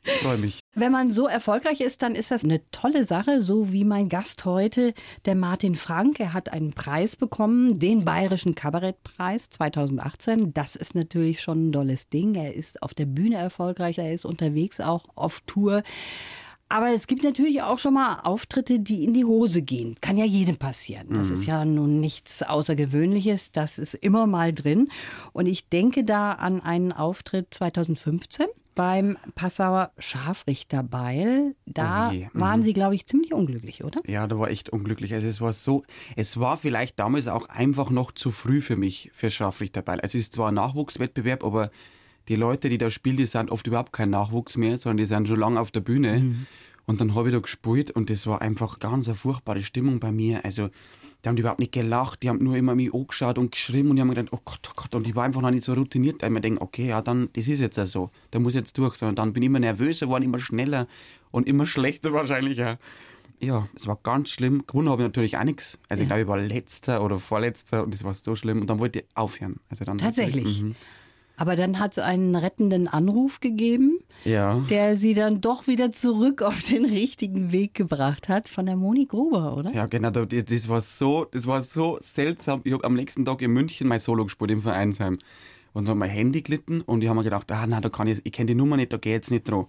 Ich 0.03 0.11
freue 0.21 0.37
mich. 0.37 0.64
Wenn 0.77 0.91
man 0.91 1.09
so 1.09 1.25
erfolgreich 1.25 1.79
ist, 1.79 2.01
dann 2.01 2.15
ist 2.15 2.31
das 2.31 2.43
eine 2.43 2.59
tolle 2.71 3.05
Sache, 3.05 3.41
so 3.41 3.71
wie 3.71 3.85
mein 3.85 4.09
Gast 4.09 4.43
heute, 4.43 4.93
der 5.23 5.33
Martin 5.33 5.75
Frank. 5.75 6.19
Er 6.19 6.33
hat 6.33 6.51
einen 6.51 6.73
Preis 6.73 7.15
bekommen, 7.15 7.79
den 7.79 8.03
Bayerischen 8.03 8.55
Kabarettpreis 8.55 9.49
2018. 9.51 10.53
Das 10.53 10.75
ist 10.75 10.93
natürlich 10.93 11.39
schon 11.39 11.69
ein 11.69 11.71
tolles 11.71 12.09
Ding. 12.09 12.35
Er 12.35 12.55
ist 12.55 12.83
auf 12.83 12.93
der 12.93 13.05
Bühne 13.05 13.37
erfolgreich, 13.37 13.99
er 13.99 14.13
ist 14.13 14.25
unterwegs 14.25 14.81
auch 14.81 15.05
auf 15.15 15.41
Tour. 15.47 15.81
Aber 16.67 16.89
es 16.93 17.07
gibt 17.07 17.23
natürlich 17.23 17.61
auch 17.61 17.79
schon 17.79 17.93
mal 17.93 18.19
Auftritte, 18.23 18.79
die 18.79 19.05
in 19.05 19.13
die 19.13 19.23
Hose 19.23 19.61
gehen. 19.61 19.95
Kann 20.01 20.17
ja 20.17 20.25
jedem 20.25 20.57
passieren. 20.57 21.07
Das 21.13 21.29
ist 21.29 21.45
ja 21.45 21.63
nun 21.63 22.01
nichts 22.01 22.43
Außergewöhnliches. 22.43 23.53
Das 23.53 23.79
ist 23.79 23.93
immer 23.93 24.27
mal 24.27 24.51
drin. 24.51 24.89
Und 25.31 25.45
ich 25.45 25.69
denke 25.69 26.03
da 26.03 26.33
an 26.33 26.59
einen 26.59 26.91
Auftritt 26.91 27.53
2015 27.53 28.47
beim 28.75 29.17
Passauer 29.33 29.91
Scharfrichterbeil. 29.97 31.55
Da 31.65 32.09
Oh 32.09 32.11
je, 32.11 32.27
waren 32.33 32.61
Sie, 32.61 32.73
glaube 32.73 32.95
ich, 32.95 33.05
ziemlich 33.07 33.33
unglücklich, 33.33 33.83
oder? 33.83 34.01
Ja, 34.05 34.27
da 34.27 34.37
war 34.37 34.49
echt 34.49 34.69
unglücklich. 34.69 35.13
Also 35.13 35.27
es 35.27 35.41
war 35.41 35.53
so, 35.53 35.83
es 36.15 36.39
war 36.39 36.57
vielleicht 36.57 36.99
damals 36.99 37.27
auch 37.27 37.49
einfach 37.49 37.89
noch 37.89 38.11
zu 38.11 38.31
früh 38.31 38.61
für 38.61 38.75
mich, 38.75 39.09
für 39.13 39.31
Scharfrichterbeil. 39.31 39.99
Also 40.01 40.17
es 40.17 40.25
ist 40.25 40.33
zwar 40.33 40.49
ein 40.49 40.55
Nachwuchswettbewerb, 40.55 41.43
aber 41.43 41.71
die 42.27 42.35
Leute, 42.35 42.69
die 42.69 42.77
da 42.77 42.89
spielen, 42.89 43.17
die 43.17 43.25
sind 43.25 43.51
oft 43.51 43.65
überhaupt 43.67 43.93
kein 43.93 44.09
Nachwuchs 44.09 44.57
mehr, 44.57 44.77
sondern 44.77 44.97
die 44.97 45.05
sind 45.05 45.27
schon 45.27 45.39
lange 45.39 45.59
auf 45.59 45.71
der 45.71 45.81
Bühne. 45.81 46.35
Und 46.85 47.01
dann 47.01 47.15
habe 47.15 47.29
ich 47.29 47.33
da 47.33 47.39
gespielt 47.39 47.91
und 47.91 48.09
das 48.09 48.27
war 48.27 48.41
einfach 48.41 48.79
ganz 48.79 49.07
eine 49.07 49.15
furchtbare 49.15 49.61
Stimmung 49.61 49.99
bei 49.99 50.11
mir. 50.11 50.43
Also 50.45 50.69
die 51.25 51.29
haben 51.29 51.37
überhaupt 51.37 51.59
nicht 51.59 51.71
gelacht, 51.71 52.21
die 52.21 52.29
haben 52.29 52.43
nur 52.43 52.55
immer 52.55 52.75
mich 52.75 52.93
angeschaut 52.93 53.39
und 53.39 53.51
geschrieben 53.51 53.89
und 53.89 53.95
die 53.95 54.01
haben 54.01 54.09
gedacht, 54.09 54.27
oh 54.31 54.39
Gott, 54.45 54.59
oh 54.69 54.73
Gott, 54.75 54.93
und 54.93 55.07
ich 55.07 55.15
war 55.15 55.23
einfach 55.23 55.41
noch 55.41 55.49
nicht 55.49 55.63
so 55.63 55.73
routiniert, 55.73 56.21
weil 56.21 56.29
ich 56.29 56.33
mir 56.33 56.41
denke, 56.41 56.61
okay, 56.61 56.87
ja, 56.87 57.01
dann, 57.01 57.29
das 57.33 57.47
ist 57.47 57.59
jetzt 57.59 57.77
ja 57.77 57.87
so, 57.87 58.11
da 58.31 58.39
muss 58.39 58.53
ich 58.53 58.59
jetzt 58.59 58.77
durch. 58.77 58.95
So, 58.95 59.07
Und 59.07 59.17
dann 59.17 59.33
bin 59.33 59.41
ich 59.41 59.47
immer 59.47 59.59
nervöser 59.59 60.05
geworden, 60.05 60.23
immer 60.23 60.39
schneller 60.39 60.87
und 61.31 61.47
immer 61.47 61.65
schlechter 61.65 62.13
wahrscheinlich 62.13 62.63
auch. 62.63 62.77
Ja, 63.39 63.67
es 63.75 63.87
war 63.87 63.99
ganz 64.01 64.29
schlimm. 64.29 64.65
Gewonnen 64.65 64.89
habe 64.89 65.01
ich 65.01 65.07
natürlich 65.07 65.37
auch 65.37 65.43
nichts. 65.43 65.77
Also 65.89 66.03
ich 66.03 66.09
glaube, 66.09 66.21
ich 66.21 66.27
war 66.27 66.37
letzter 66.37 67.03
oder 67.03 67.19
vorletzter 67.19 67.83
und 67.83 67.93
das 67.93 68.03
war 68.03 68.13
so 68.13 68.35
schlimm. 68.35 68.61
Und 68.61 68.69
dann 68.69 68.79
wollte 68.79 68.99
ich 68.99 69.05
aufhören. 69.13 69.59
Also 69.69 69.83
dann 69.83 69.97
Tatsächlich. 69.97 70.63
Aber 71.37 71.55
dann 71.55 71.79
hat 71.79 71.91
es 71.97 71.99
einen 72.03 72.35
rettenden 72.35 72.87
Anruf 72.87 73.39
gegeben, 73.41 73.99
Ja. 74.23 74.63
der 74.69 74.95
Sie 74.97 75.13
dann 75.13 75.41
doch 75.41 75.67
wieder 75.67 75.91
zurück 75.91 76.41
auf 76.41 76.61
den 76.63 76.85
richtigen 76.85 77.51
Weg 77.51 77.73
gebracht 77.73 78.29
hat, 78.29 78.47
von 78.47 78.65
der 78.65 78.75
Moni 78.77 79.05
Gruber, 79.05 79.57
oder? 79.57 79.73
Ja, 79.73 79.85
genau, 79.85 80.11
da- 80.11 80.25
das 80.25 80.69
war 80.69 80.81
so, 80.81 81.25
das 81.31 81.45
war 81.47 81.61
so 81.63 81.97
seltsam. 82.01 82.61
Ich 82.63 82.71
habe 82.73 82.83
am 82.85 82.93
nächsten 82.93 83.25
Tag 83.25 83.41
in 83.41 83.51
München 83.51 83.87
mein 83.87 83.99
Solo 83.99 84.23
gespielt 84.23 84.51
im 84.51 84.61
Vereinsheim. 84.61 85.17
Und 85.73 85.85
dann 85.89 85.91
hat 85.95 85.97
mein 85.97 86.09
Handy 86.09 86.41
gelitten 86.41 86.79
und 86.81 87.01
ich 87.01 87.09
habe 87.09 87.17
mir 87.17 87.25
gedacht, 87.25 87.51
ah, 87.51 87.67
nein, 87.67 87.81
da 87.81 87.89
kann 87.89 88.07
ich, 88.07 88.21
ich 88.23 88.31
kenne 88.31 88.47
die 88.47 88.55
Nummer 88.55 88.77
nicht, 88.77 88.93
da 88.93 88.97
ich 88.97 89.05
jetzt 89.05 89.29
nicht 89.29 89.43
dran. 89.49 89.65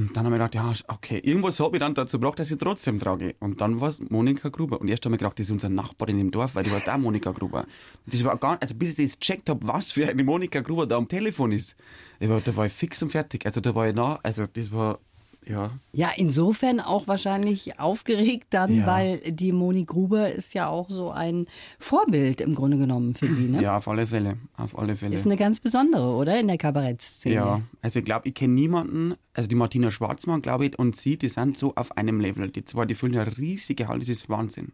Und 0.00 0.16
dann 0.16 0.24
habe 0.24 0.36
ich 0.36 0.40
gedacht, 0.40 0.54
ja, 0.54 0.72
okay, 0.88 1.18
irgendwas 1.18 1.60
habe 1.60 1.76
ich 1.76 1.80
dann 1.80 1.92
dazu 1.92 2.18
gebracht, 2.18 2.38
dass 2.38 2.50
ich 2.50 2.56
trotzdem 2.56 2.98
trage. 2.98 3.34
Und 3.38 3.60
dann 3.60 3.82
war 3.82 3.90
es 3.90 4.00
Monika 4.08 4.48
Gruber. 4.48 4.80
Und 4.80 4.88
erst 4.88 5.04
habe 5.04 5.14
ich 5.14 5.18
gedacht, 5.18 5.38
das 5.38 5.48
ist 5.48 5.50
unsere 5.50 5.70
Nachbarin 5.70 6.18
im 6.18 6.30
Dorf, 6.30 6.54
weil 6.54 6.64
die 6.64 6.72
war 6.72 6.80
auch 6.80 6.98
Monika 6.98 7.32
Gruber. 7.32 7.66
Das 8.06 8.24
war 8.24 8.34
gar 8.38 8.56
also 8.62 8.74
bis 8.74 8.98
ich 8.98 9.10
das 9.10 9.18
gecheckt 9.18 9.50
habe, 9.50 9.60
was 9.68 9.92
für 9.92 10.08
eine 10.08 10.24
Monika 10.24 10.60
Gruber 10.60 10.86
da 10.86 10.96
am 10.96 11.06
Telefon 11.06 11.52
ist. 11.52 11.76
Da 12.18 12.56
war 12.56 12.64
ich 12.64 12.72
fix 12.72 13.02
und 13.02 13.10
fertig. 13.10 13.44
Also 13.44 13.60
da 13.60 13.74
war 13.74 13.90
ich 13.90 13.94
nah, 13.94 14.18
also 14.22 14.46
das 14.50 14.72
war, 14.72 15.00
ja, 15.46 15.70
Ja, 15.92 16.10
insofern 16.16 16.80
auch 16.80 17.08
wahrscheinlich 17.08 17.78
aufgeregt 17.80 18.48
dann, 18.50 18.74
Ja. 18.74 18.86
weil 18.86 19.18
die 19.32 19.52
Moni 19.52 19.84
Gruber 19.84 20.30
ist 20.30 20.54
ja 20.54 20.68
auch 20.68 20.88
so 20.90 21.10
ein 21.10 21.46
Vorbild 21.78 22.40
im 22.40 22.54
Grunde 22.54 22.76
genommen 22.78 23.14
für 23.14 23.28
Sie, 23.28 23.48
ne? 23.48 23.62
ja, 23.62 23.78
auf 23.78 23.88
alle 23.88 24.06
Fälle, 24.06 24.36
auf 24.56 24.78
alle 24.78 24.96
Fälle. 24.96 25.14
Ist 25.14 25.26
eine 25.26 25.36
ganz 25.36 25.58
besondere, 25.60 26.14
oder? 26.14 26.38
In 26.38 26.46
der 26.48 26.58
Kabarettszene. 26.58 27.34
Ja, 27.34 27.60
also 27.82 27.98
ich 28.00 28.04
glaube, 28.04 28.28
ich 28.28 28.34
kenne 28.34 28.54
niemanden, 28.54 29.14
also 29.34 29.48
die 29.48 29.56
Martina 29.56 29.90
Schwarzmann, 29.90 30.42
glaube 30.42 30.66
ich, 30.66 30.78
und 30.78 30.94
sie, 30.96 31.16
die 31.16 31.28
sind 31.28 31.56
so 31.56 31.74
auf 31.74 31.96
einem 31.96 32.20
Level. 32.20 32.50
Die 32.50 32.64
zwei, 32.64 32.84
die 32.84 32.94
füllen 32.94 33.14
ja 33.14 33.22
riesige 33.22 33.88
Halle, 33.88 34.00
das 34.00 34.08
ist 34.08 34.28
Wahnsinn. 34.28 34.72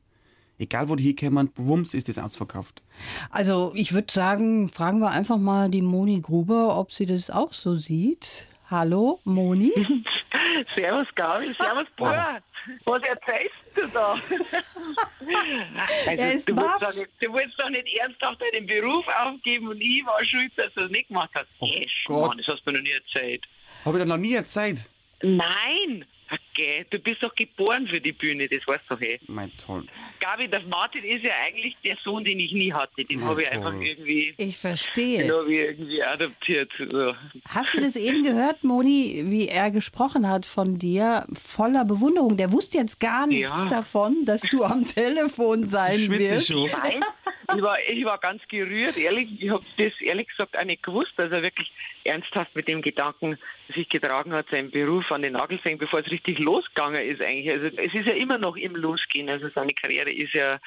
Egal, 0.59 0.89
wo 0.89 0.97
die 0.97 1.05
hinkommen, 1.13 1.51
wumms 1.57 1.93
ist 1.93 2.09
das 2.09 2.19
ausverkauft. 2.19 2.83
Also 3.31 3.73
ich 3.75 3.93
würde 3.93 4.11
sagen, 4.11 4.71
fragen 4.71 5.01
wir 5.01 5.11
einfach 5.11 5.37
mal 5.39 5.69
die 5.71 5.83
Moni 5.83 6.21
Gruber, 6.23 6.79
ob 6.79 6.93
sie 6.93 7.05
das 7.05 7.29
auch 7.31 7.53
so 7.53 7.77
sieht. 7.77 8.47
Hallo, 8.69 9.21
Moni? 9.25 9.73
Servus 10.75 11.07
Gabi, 11.15 11.53
servus 11.55 11.87
Bruder. 11.97 12.43
Was 12.85 13.03
erzählst 13.03 13.55
du 13.77 13.87
da? 13.89 14.17
Also, 16.07 16.23
Er 16.23 16.33
ist 16.33 16.49
du, 16.49 16.57
willst 16.57 16.83
doch 16.83 16.95
nicht, 16.95 17.09
du 17.21 17.33
willst 17.33 17.59
doch 17.59 17.71
nicht 17.71 17.89
ernsthaft 17.97 18.41
deinen 18.43 18.67
Beruf 18.67 19.05
aufgeben 19.09 19.69
und 19.69 19.81
ich 19.81 20.05
war 20.07 20.25
schuld, 20.25 20.51
dass 20.57 20.73
du 20.75 20.81
das 20.83 20.91
nicht 20.91 21.09
gemacht 21.09 21.31
hast. 21.35 21.47
Oh, 21.61 21.69
Gott. 22.07 22.29
Mann, 22.29 22.39
das 22.39 22.49
hast 22.49 22.65
du 22.67 22.73
mir 22.73 22.79
noch 22.79 22.85
nie 22.85 22.93
erzählt. 22.93 23.45
Habe 23.85 23.99
ich 23.99 24.05
dir 24.05 24.09
noch 24.09 24.17
nie 24.17 24.35
erzählt. 24.35 24.89
Nein! 25.23 26.05
Okay, 26.29 26.85
du 26.91 26.99
bist 26.99 27.23
doch 27.23 27.35
geboren 27.35 27.87
für 27.87 28.01
die 28.01 28.13
Bühne, 28.13 28.49
das 28.49 28.67
weißt 28.67 28.85
du 28.89 28.95
eh. 29.05 29.19
Mein 29.29 29.53
toll. 29.65 29.85
Gabi, 30.19 30.49
der 30.49 30.63
Martin 30.63 31.05
ist 31.05 31.23
ja 31.23 31.31
eigentlich 31.47 31.77
der 31.85 31.97
Sohn, 31.97 32.25
den 32.25 32.41
ich 32.41 32.53
nie 32.53 32.73
hatte. 32.73 33.05
Den 33.05 33.23
habe 33.25 33.43
ich 33.43 33.51
einfach 33.53 33.73
irgendwie, 33.75 34.31
Ich 34.31 34.37
den 34.37 34.53
verstehe. 34.53 35.33
habe 35.33 35.53
ich 35.53 35.61
irgendwie 35.61 36.03
adoptiert. 36.03 36.73
So. 36.79 37.15
Hast 37.49 37.75
du 37.75 37.81
das 37.81 37.95
eben 37.97 38.25
gehört, 38.25 38.65
Moni, 38.65 39.23
wie 39.27 39.49
er 39.49 39.71
gesprochen 39.71 40.29
hat 40.29 40.47
von 40.47 40.79
dir? 40.79 41.27
Voller 41.35 41.85
Bewunderung. 41.85 42.37
Der 42.37 42.51
wusste 42.51 42.79
jetzt 42.79 42.99
gar 42.99 43.27
nichts 43.27 43.51
Ja. 43.51 43.67
davon, 43.67 44.25
dass 44.25 44.41
du 44.43 44.65
am 44.65 44.87
Telefon 44.87 45.67
sein 45.67 46.09
wirst. 46.11 46.49
schon. 46.49 46.69
Nein, 46.83 47.03
ich 47.55 47.63
war, 47.63 47.79
ich 47.81 48.05
war 48.05 48.19
ganz 48.19 48.43
gerührt, 48.49 48.97
ehrlich. 48.97 49.29
Ich 49.43 49.51
habe 49.51 49.63
das 49.77 50.01
ehrlich 50.01 50.29
gesagt 50.29 50.57
auch 50.57 50.65
nicht 50.65 50.83
gewusst, 50.83 51.13
dass 51.17 51.31
er 51.31 51.43
wirklich 51.43 51.73
ernsthaft 52.05 52.55
mit 52.55 52.69
dem 52.69 52.83
Gedanken 52.83 53.39
sich 53.75 53.89
getragen 53.89 54.33
hat, 54.33 54.49
seinen 54.51 54.71
Beruf 54.71 55.13
an 55.13 55.23
den 55.23 55.35
Nagel 55.35 55.59
zu 55.59 55.65
hängen, 55.65 55.79
bevor 55.79 56.01
es 56.01 56.11
richtig 56.11 56.39
losgegangen 56.39 57.03
ist 57.03 57.21
eigentlich. 57.21 57.51
Also 57.51 57.67
es 57.67 57.95
ist 57.95 58.07
ja 58.07 58.15
immer 58.15 58.39
noch 58.39 58.57
im 58.57 58.77
Losgehen. 58.77 59.29
Also 59.29 59.49
seine 59.49 59.73
Karriere 59.73 60.11
ist 60.11 60.33
ja 60.33 60.59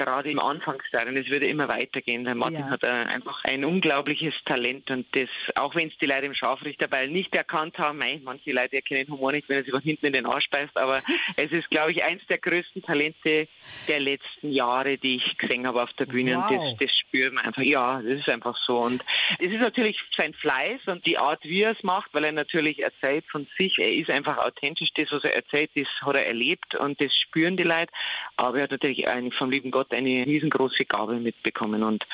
gerade 0.00 0.30
im 0.30 0.38
Anfangsstadium, 0.38 1.16
es 1.16 1.28
wird 1.28 1.42
ja 1.42 1.48
immer 1.48 1.68
weitergehen. 1.68 2.24
Der 2.24 2.34
Martin 2.34 2.60
Ja. 2.60 2.70
hat 2.70 2.82
äh, 2.82 2.86
einfach 2.88 3.44
ein 3.44 3.64
unglaubliches 3.64 4.34
Talent 4.44 4.90
und 4.90 5.06
das, 5.14 5.28
auch 5.56 5.74
wenn 5.74 5.88
es 5.88 5.98
die 5.98 6.06
Leute 6.06 6.26
im 6.26 6.34
Scharfrichterball 6.34 7.08
nicht 7.08 7.34
erkannt 7.34 7.78
haben, 7.78 7.98
mei, 7.98 8.20
manche 8.22 8.52
Leute 8.52 8.76
erkennen 8.76 9.10
Humor 9.10 9.32
nicht, 9.32 9.48
wenn 9.48 9.58
er 9.58 9.64
sich 9.64 9.72
von 9.72 9.82
hinten 9.82 10.06
in 10.06 10.12
den 10.12 10.26
Arsch 10.26 10.48
beißt, 10.50 10.76
aber 10.76 11.02
es 11.36 11.52
ist, 11.52 11.68
glaube 11.70 11.92
ich, 11.92 12.04
eins 12.04 12.22
der 12.28 12.38
größten 12.38 12.82
Talente 12.82 13.48
der 13.88 13.98
letzten 13.98 14.52
Jahre, 14.52 14.98
die 14.98 15.16
ich 15.16 15.36
gesehen 15.38 15.66
habe 15.66 15.82
auf 15.82 15.92
der 15.94 16.06
Bühne 16.06 16.36
und 16.36 16.44
Wow. 16.50 16.76
das, 16.78 16.88
das 16.88 16.96
spürt 16.96 17.32
man 17.32 17.44
einfach. 17.46 17.62
Ja, 17.62 18.00
das 18.02 18.20
ist 18.20 18.28
einfach 18.28 18.56
so 18.56 18.78
und 18.78 19.02
es 19.38 19.50
ist 19.52 19.60
natürlich 19.60 19.98
sein 20.16 20.32
Fleiß 20.34 20.82
und 20.86 21.04
die 21.06 21.18
Art, 21.18 21.42
wie 21.42 21.62
er 21.62 21.72
es 21.72 21.82
macht, 21.82 22.12
weil 22.12 22.24
er 22.24 22.32
natürlich 22.32 22.82
erzählt 22.82 23.24
von 23.28 23.46
sich, 23.56 23.78
er 23.78 23.92
ist 23.92 24.10
einfach 24.10 24.38
authentisch, 24.38 24.92
das, 24.94 25.10
was 25.10 25.24
er 25.24 25.34
erzählt, 25.34 25.70
das 25.74 25.88
hat 26.02 26.14
er 26.14 26.26
erlebt 26.26 26.74
und 26.76 27.00
das 27.00 27.16
spüren 27.16 27.56
die 27.56 27.62
Leute, 27.64 27.92
aber 28.36 28.58
er 28.58 28.64
hat 28.64 28.70
natürlich 28.70 29.08
eine, 29.08 29.30
vom 29.32 29.50
lieben 29.50 29.70
Gott 29.70 29.89
eine 29.92 30.26
riesengroße 30.26 30.84
Gabe 30.84 31.14
mitbekommen 31.20 31.82
und 31.82 32.06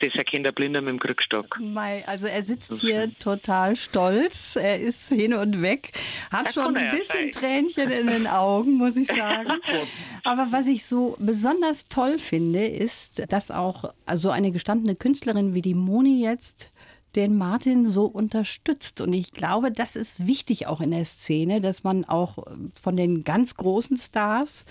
das 0.00 0.14
erkennt 0.14 0.46
der 0.46 0.52
Blinder 0.52 0.80
mit 0.80 0.90
dem 0.90 0.98
Krückstock. 0.98 1.58
Mei, 1.60 2.02
also 2.06 2.26
er 2.26 2.42
sitzt 2.42 2.80
hier 2.80 3.10
total 3.18 3.76
stolz, 3.76 4.56
er 4.56 4.80
ist 4.80 5.08
hin 5.08 5.34
und 5.34 5.62
weg, 5.62 5.92
hat 6.30 6.48
Das 6.48 6.54
schon 6.54 6.76
ein 6.76 6.90
bisschen 6.90 7.32
sein. 7.32 7.32
Tränchen 7.32 7.90
in 7.90 8.06
den 8.08 8.26
Augen, 8.26 8.72
muss 8.72 8.96
ich 8.96 9.06
sagen. 9.06 9.52
Aber 10.24 10.48
was 10.50 10.66
ich 10.66 10.84
so 10.84 11.16
besonders 11.18 11.88
toll 11.88 12.18
finde, 12.18 12.66
ist, 12.66 13.22
dass 13.30 13.50
auch 13.50 13.92
so 14.14 14.30
eine 14.30 14.50
gestandene 14.50 14.96
Künstlerin 14.96 15.54
wie 15.54 15.62
die 15.62 15.74
Moni 15.74 16.22
jetzt 16.22 16.70
den 17.16 17.36
Martin 17.36 17.86
so 17.86 18.04
unterstützt. 18.04 19.00
Und 19.00 19.12
ich 19.12 19.32
glaube, 19.32 19.70
das 19.70 19.96
ist 19.96 20.26
wichtig 20.26 20.66
auch 20.66 20.80
in 20.80 20.90
der 20.90 21.04
Szene, 21.04 21.60
dass 21.60 21.84
man 21.84 22.04
auch 22.04 22.38
von 22.80 22.96
den 22.96 23.24
ganz 23.24 23.54
großen 23.56 23.96
Stars 23.96 24.66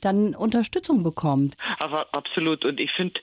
dann 0.00 0.34
Unterstützung 0.34 1.02
bekommt. 1.02 1.56
Aber 1.78 2.06
absolut. 2.12 2.64
Und 2.64 2.80
ich 2.80 2.92
finde, 2.92 3.20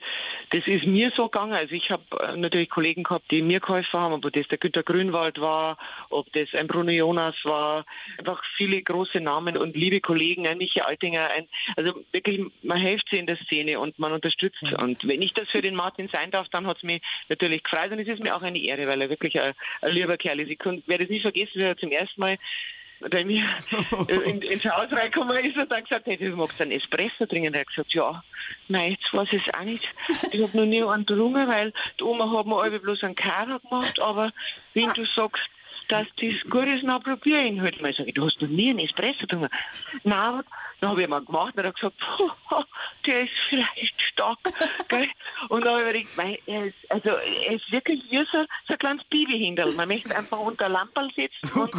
das 0.50 0.66
ist 0.66 0.86
mir 0.86 1.12
so 1.14 1.28
gegangen. 1.28 1.52
Also 1.52 1.74
ich 1.74 1.90
habe 1.90 2.02
äh, 2.20 2.36
natürlich 2.36 2.70
Kollegen 2.70 3.04
gehabt, 3.04 3.30
die 3.30 3.42
mir 3.42 3.60
geholfen 3.60 3.98
haben, 3.98 4.14
ob 4.14 4.32
das 4.32 4.48
der 4.48 4.58
Günter 4.58 4.82
Grünwald 4.82 5.40
war, 5.40 5.78
ob 6.10 6.32
das 6.32 6.48
ein 6.54 6.66
Bruno 6.66 6.90
Jonas 6.90 7.36
war, 7.44 7.84
einfach 8.18 8.42
viele 8.56 8.82
große 8.82 9.20
Namen 9.20 9.56
und 9.56 9.76
liebe 9.76 10.00
Kollegen, 10.00 10.46
ein 10.46 10.58
Michi 10.58 10.80
Altinger, 10.80 11.30
ein, 11.30 11.46
also 11.76 12.04
wirklich, 12.12 12.40
man 12.62 12.78
hilft 12.78 13.08
sie 13.10 13.18
in 13.18 13.26
der 13.26 13.36
Szene 13.36 13.78
und 13.78 13.98
man 13.98 14.12
unterstützt. 14.12 14.62
Und 14.62 15.06
wenn 15.06 15.22
ich 15.22 15.32
das 15.34 15.48
für 15.48 15.62
den 15.62 15.74
Martin 15.74 16.08
sein 16.08 16.30
darf, 16.30 16.48
dann 16.48 16.66
hat 16.66 16.78
es 16.78 16.82
mich 16.82 17.02
natürlich 17.28 17.62
gefreut 17.62 17.92
und 17.92 17.98
es 17.98 18.08
ist 18.08 18.22
mir 18.22 18.34
auch 18.36 18.42
eine 18.42 18.58
Ehre, 18.68 18.86
weil 18.86 19.00
er 19.02 19.10
wirklich 19.10 19.40
ein, 19.40 19.54
ein 19.82 19.92
lieber 19.92 20.16
Kerl 20.16 20.40
ist. 20.40 20.50
Ich 20.50 20.58
werde 20.86 21.04
es 21.04 21.10
nie 21.10 21.20
vergessen, 21.20 21.54
wie 21.54 21.62
er 21.62 21.76
zum 21.76 21.92
ersten 21.92 22.20
Mal 22.20 22.38
bei 23.00 23.24
mir 23.24 23.44
in, 24.08 24.40
ins 24.42 24.64
Haus 24.64 24.90
reingekommen 24.90 25.44
ist 25.44 25.56
und 25.56 25.70
dann 25.70 25.82
gesagt, 25.82 26.06
hey, 26.06 26.16
du 26.16 26.30
magst 26.36 26.60
einen 26.60 26.72
Espresso 26.72 27.26
trinken. 27.26 27.48
Und 27.48 27.54
er 27.54 27.60
hat 27.60 27.68
gesagt, 27.68 27.92
ja, 27.92 28.22
nein, 28.68 28.92
jetzt 28.92 29.12
weiß 29.12 29.32
ich 29.32 29.46
es 29.46 29.54
auch 29.54 29.62
nicht. 29.62 29.84
Ich 30.32 30.42
habe 30.42 30.56
noch 30.56 30.64
nie 30.64 30.82
einen 30.82 31.06
getrunken, 31.06 31.48
weil 31.48 31.72
die 31.98 32.04
Oma 32.04 32.30
hat 32.30 32.46
mir 32.46 32.56
alle 32.56 32.80
bloß 32.80 33.04
einen 33.04 33.14
Karer 33.14 33.60
gemacht, 33.60 34.00
aber 34.00 34.32
wenn 34.74 34.90
du 34.94 35.04
sagst, 35.04 35.42
dass 35.94 36.08
das 36.16 36.50
gut 36.50 36.66
ist, 36.66 36.84
dann 36.84 37.02
probiere 37.02 37.42
ich 37.42 37.52
ihn 37.52 37.62
halt 37.62 37.80
mal. 37.80 37.90
Ich, 37.90 38.14
du 38.14 38.24
hast 38.24 38.40
noch 38.42 38.48
nie 38.48 38.70
einen 38.70 38.80
Espresso 38.80 39.20
getrunken. 39.20 39.48
Nein, 40.02 40.42
dann 40.80 40.90
habe 40.90 41.02
ich 41.02 41.08
mal 41.08 41.24
gemacht 41.24 41.54
und 41.56 41.62
er 41.62 41.68
hat 41.68 41.76
gesagt, 41.76 41.96
der 43.06 43.22
ist 43.22 43.34
vielleicht 43.48 44.02
stark. 44.02 44.38
Gell? 44.88 45.08
Und 45.48 45.64
dann 45.64 45.74
habe 45.74 45.96
ich 45.96 46.10
gedacht, 46.10 46.40
er 46.46 46.64
ist, 46.66 46.90
also, 46.90 47.10
er 47.10 47.52
ist 47.52 47.70
wirklich 47.70 48.02
wie 48.10 48.18
so, 48.18 48.44
so 48.66 48.74
ein 48.74 48.78
kleines 48.78 49.04
Babyhindel. 49.04 49.72
Man 49.72 49.88
möchte 49.88 50.16
einfach 50.16 50.38
unter 50.38 50.68
Lamperl 50.68 51.10
sitzen 51.14 51.48
und, 51.58 51.72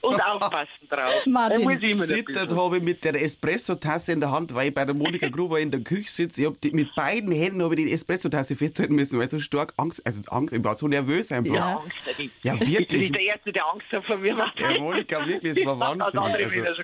und 0.00 0.20
aufpassen 0.20 0.88
drauf. 0.88 1.10
Martin, 1.26 1.78
Zittert 1.98 2.54
habe 2.54 2.78
ich 2.78 2.82
mit 2.82 3.04
der 3.04 3.20
Espresso-Tasse 3.20 4.12
in 4.12 4.20
der 4.20 4.30
Hand, 4.30 4.54
weil 4.54 4.68
ich 4.68 4.74
bei 4.74 4.84
der 4.84 4.94
Monika 4.94 5.28
Gruber 5.30 5.60
in 5.60 5.70
der 5.70 5.80
Küche 5.80 6.10
sitze. 6.10 6.42
Ich 6.42 6.46
hab 6.46 6.60
die, 6.60 6.70
mit 6.70 6.94
beiden 6.94 7.32
Händen 7.32 7.62
habe 7.62 7.74
ich 7.74 7.84
die 7.86 7.92
Espresso-Tasse 7.92 8.56
festhalten 8.56 8.94
müssen, 8.94 9.18
weil 9.18 9.26
ich 9.26 9.30
so 9.32 9.38
stark 9.38 9.74
Angst, 9.76 10.04
also 10.06 10.22
Angst, 10.28 10.54
ich 10.54 10.62
war 10.64 10.76
so 10.76 10.88
nervös 10.88 11.32
einfach. 11.32 11.52
Ja, 11.54 11.58
Ja, 11.70 11.76
Angst. 11.78 11.96
Ich, 12.18 12.30
Ja, 12.42 12.54
Ich 12.54 12.60
bin 12.60 12.70
wirklich. 12.70 13.12
der 13.12 13.20
Erste, 13.22 13.52
der 13.52 13.72
Angst 13.72 13.86
hat 13.92 14.04
vor 14.04 14.16
mir. 14.18 14.34
Martin. 14.34 14.80
Monika, 14.82 15.26
wirklich, 15.26 15.58
es 15.58 15.66
war 15.66 15.78
Wahnsinn. 15.80 16.18
Also. 16.18 16.82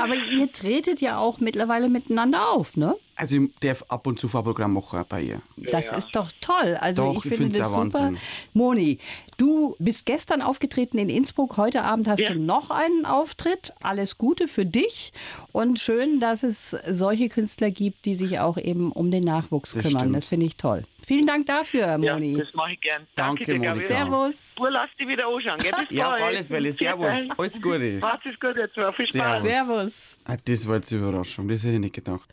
Aber 0.00 0.14
ihr 0.14 0.52
tretet 0.52 1.00
ja 1.00 1.18
auch 1.18 1.38
mittlerweile 1.38 1.88
miteinander 1.88 2.48
auf, 2.50 2.76
ne? 2.76 2.96
Also 3.22 3.36
ich 3.36 3.50
darf 3.60 3.84
ab 3.88 4.06
und 4.06 4.18
zu 4.20 4.28
Fahrprogramm 4.28 4.74
machen 4.74 4.98
auch 5.00 5.04
bei 5.06 5.22
ihr. 5.22 5.42
Das 5.56 5.90
ist 5.92 6.14
doch 6.14 6.30
toll. 6.40 6.76
Also 6.80 7.04
Doch, 7.14 7.24
ich 7.24 7.30
ich 7.32 7.38
finde 7.38 7.58
das 7.58 7.68
super. 7.72 7.80
Wahnsinn. 7.94 8.18
Moni, 8.52 8.98
du 9.38 9.76
bist 9.78 10.06
gestern 10.06 10.42
aufgetreten 10.42 10.98
in 10.98 11.08
Innsbruck. 11.08 11.56
Heute 11.56 11.82
Abend 11.84 12.08
hast 12.08 12.18
Ja. 12.20 12.32
du 12.32 12.40
noch 12.40 12.70
einen 12.70 13.06
Auftritt. 13.06 13.72
Alles 13.82 14.18
Gute 14.18 14.48
für 14.48 14.66
dich 14.66 15.12
und 15.52 15.78
schön, 15.78 16.18
dass 16.20 16.42
es 16.42 16.76
solche 16.88 17.28
Künstler 17.28 17.70
gibt, 17.70 18.04
die 18.04 18.16
sich 18.16 18.40
auch 18.40 18.58
eben 18.58 18.92
um 18.92 19.10
den 19.10 19.22
Nachwuchs 19.24 19.72
Das 19.74 19.82
kümmern. 19.84 20.00
stimmt. 20.00 20.16
Das 20.16 20.26
finde 20.26 20.46
ich 20.46 20.56
toll. 20.56 20.84
Vielen 21.04 21.26
Dank 21.26 21.46
dafür, 21.46 21.80
Ja, 21.86 21.98
Moni. 21.98 22.36
das 22.38 22.54
mache 22.54 22.72
ich 22.72 22.80
gern. 22.80 23.06
Danke, 23.16 23.44
dir, 23.44 23.54
Gabi. 23.58 23.66
Monika. 23.68 23.86
Servus. 23.86 24.52
Pur, 24.56 24.70
lass 24.70 24.88
dich 24.98 25.08
wieder 25.08 25.26
anschauen. 25.26 25.58
Gell? 25.58 25.72
Bis 25.80 25.90
Ja, 25.96 26.14
auf 26.14 26.22
alle 26.22 26.44
Fälle. 26.44 26.72
Servus. 26.72 27.10
Alles 27.36 27.60
Gute. 27.62 27.98
Macht 28.00 28.26
es 28.26 28.38
gut 28.38 28.56
jetzt. 28.56 28.74
Viel 28.96 29.06
Spaß. 29.06 29.42
Servus. 29.42 29.42
Servus. 29.42 30.16
Ah, 30.24 30.36
das 30.44 30.66
war 30.68 30.76
jetzt 30.76 30.92
eine 30.92 31.00
Überraschung, 31.02 31.48
das 31.48 31.62
hätte 31.64 31.74
ich 31.74 31.80
nicht 31.80 31.94
gedacht. 31.94 32.28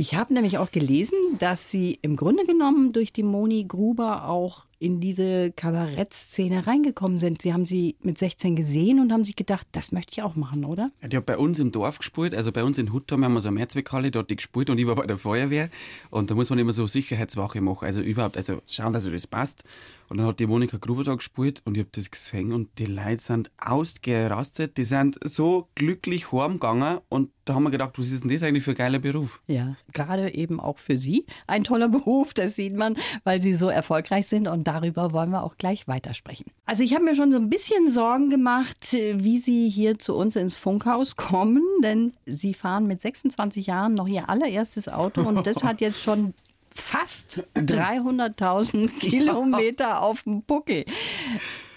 Ich 0.00 0.14
habe 0.14 0.32
nämlich 0.32 0.58
auch 0.58 0.70
gelesen, 0.70 1.18
dass 1.40 1.72
Sie 1.72 1.98
im 2.02 2.14
Grunde 2.14 2.44
genommen 2.46 2.92
durch 2.92 3.12
die 3.12 3.24
Moni 3.24 3.64
Gruber 3.64 4.28
auch 4.28 4.64
in 4.78 5.00
diese 5.00 5.50
Kabarettszene 5.52 6.66
reingekommen 6.66 7.18
sind. 7.18 7.42
Sie 7.42 7.52
haben 7.52 7.66
sie 7.66 7.96
mit 8.02 8.18
16 8.18 8.56
gesehen 8.56 9.00
und 9.00 9.12
haben 9.12 9.24
sich 9.24 9.36
gedacht, 9.36 9.66
das 9.72 9.92
möchte 9.92 10.12
ich 10.12 10.22
auch 10.22 10.36
machen, 10.36 10.64
oder? 10.64 10.90
Ja, 11.02 11.08
Die 11.08 11.16
hat 11.16 11.26
bei 11.26 11.36
uns 11.36 11.58
im 11.58 11.72
Dorf 11.72 11.98
gespielt, 11.98 12.34
also 12.34 12.52
bei 12.52 12.62
uns 12.62 12.78
in 12.78 12.92
Huttam 12.92 13.24
haben 13.24 13.32
wir 13.34 13.40
so 13.40 13.48
eine 13.48 13.56
Mehrzweckhalle, 13.56 14.10
da 14.10 14.20
hat 14.20 14.30
die 14.30 14.36
gespielt 14.36 14.70
und 14.70 14.78
ich 14.78 14.86
war 14.86 14.94
bei 14.94 15.06
der 15.06 15.18
Feuerwehr 15.18 15.68
und 16.10 16.30
da 16.30 16.34
muss 16.34 16.50
man 16.50 16.58
immer 16.58 16.72
so 16.72 16.86
Sicherheitswache 16.86 17.60
machen, 17.60 17.86
also 17.86 18.00
überhaupt, 18.00 18.36
also 18.36 18.60
schauen, 18.66 18.92
dass 18.92 19.04
das 19.08 19.26
passt. 19.26 19.64
Und 20.10 20.16
dann 20.16 20.26
hat 20.26 20.40
die 20.40 20.46
Monika 20.46 20.78
Gruber 20.78 21.04
da 21.04 21.14
gespielt 21.14 21.60
und 21.66 21.76
ich 21.76 21.80
habe 21.80 21.90
das 21.92 22.10
gesehen 22.10 22.52
und 22.54 22.70
die 22.78 22.86
Leute 22.86 23.22
sind 23.22 23.50
ausgerastet, 23.58 24.76
die 24.78 24.84
sind 24.84 25.18
so 25.22 25.68
glücklich 25.74 26.32
heimgegangen 26.32 27.00
und 27.08 27.30
da 27.44 27.54
haben 27.54 27.62
wir 27.62 27.70
gedacht, 27.70 27.98
was 27.98 28.10
ist 28.10 28.24
denn 28.24 28.30
das 28.30 28.42
eigentlich 28.42 28.64
für 28.64 28.72
ein 28.72 28.76
geiler 28.76 28.98
Beruf? 28.98 29.40
Ja, 29.46 29.76
gerade 29.92 30.34
eben 30.34 30.60
auch 30.60 30.78
für 30.78 30.98
Sie 30.98 31.24
ein 31.46 31.64
toller 31.64 31.88
Beruf, 31.98 32.34
das 32.34 32.56
sieht 32.56 32.76
man, 32.76 32.96
weil 33.24 33.40
Sie 33.42 33.54
so 33.54 33.68
erfolgreich 33.68 34.26
sind 34.26 34.48
und 34.48 34.67
darüber 34.68 35.12
wollen 35.12 35.30
wir 35.30 35.42
auch 35.42 35.56
gleich 35.56 35.88
weitersprechen. 35.88 36.46
Also 36.66 36.82
ich 36.84 36.94
habe 36.94 37.04
mir 37.04 37.14
schon 37.14 37.32
so 37.32 37.38
ein 37.38 37.48
bisschen 37.48 37.90
Sorgen 37.90 38.28
gemacht, 38.28 38.92
wie 38.92 39.38
Sie 39.38 39.68
hier 39.68 39.98
zu 39.98 40.14
uns 40.14 40.36
ins 40.36 40.56
Funkhaus 40.56 41.16
kommen, 41.16 41.62
denn 41.82 42.12
Sie 42.26 42.52
fahren 42.52 42.86
mit 42.86 43.00
26 43.00 43.66
Jahren 43.66 43.94
noch 43.94 44.06
Ihr 44.06 44.28
allererstes 44.28 44.88
Auto 44.88 45.22
und 45.22 45.46
das 45.46 45.64
hat 45.64 45.80
jetzt 45.80 46.02
schon 46.02 46.34
fast 46.70 47.44
300.000 47.56 48.88
Kilometer 49.00 50.02
auf 50.02 50.24
dem 50.24 50.42
Buckel. 50.42 50.84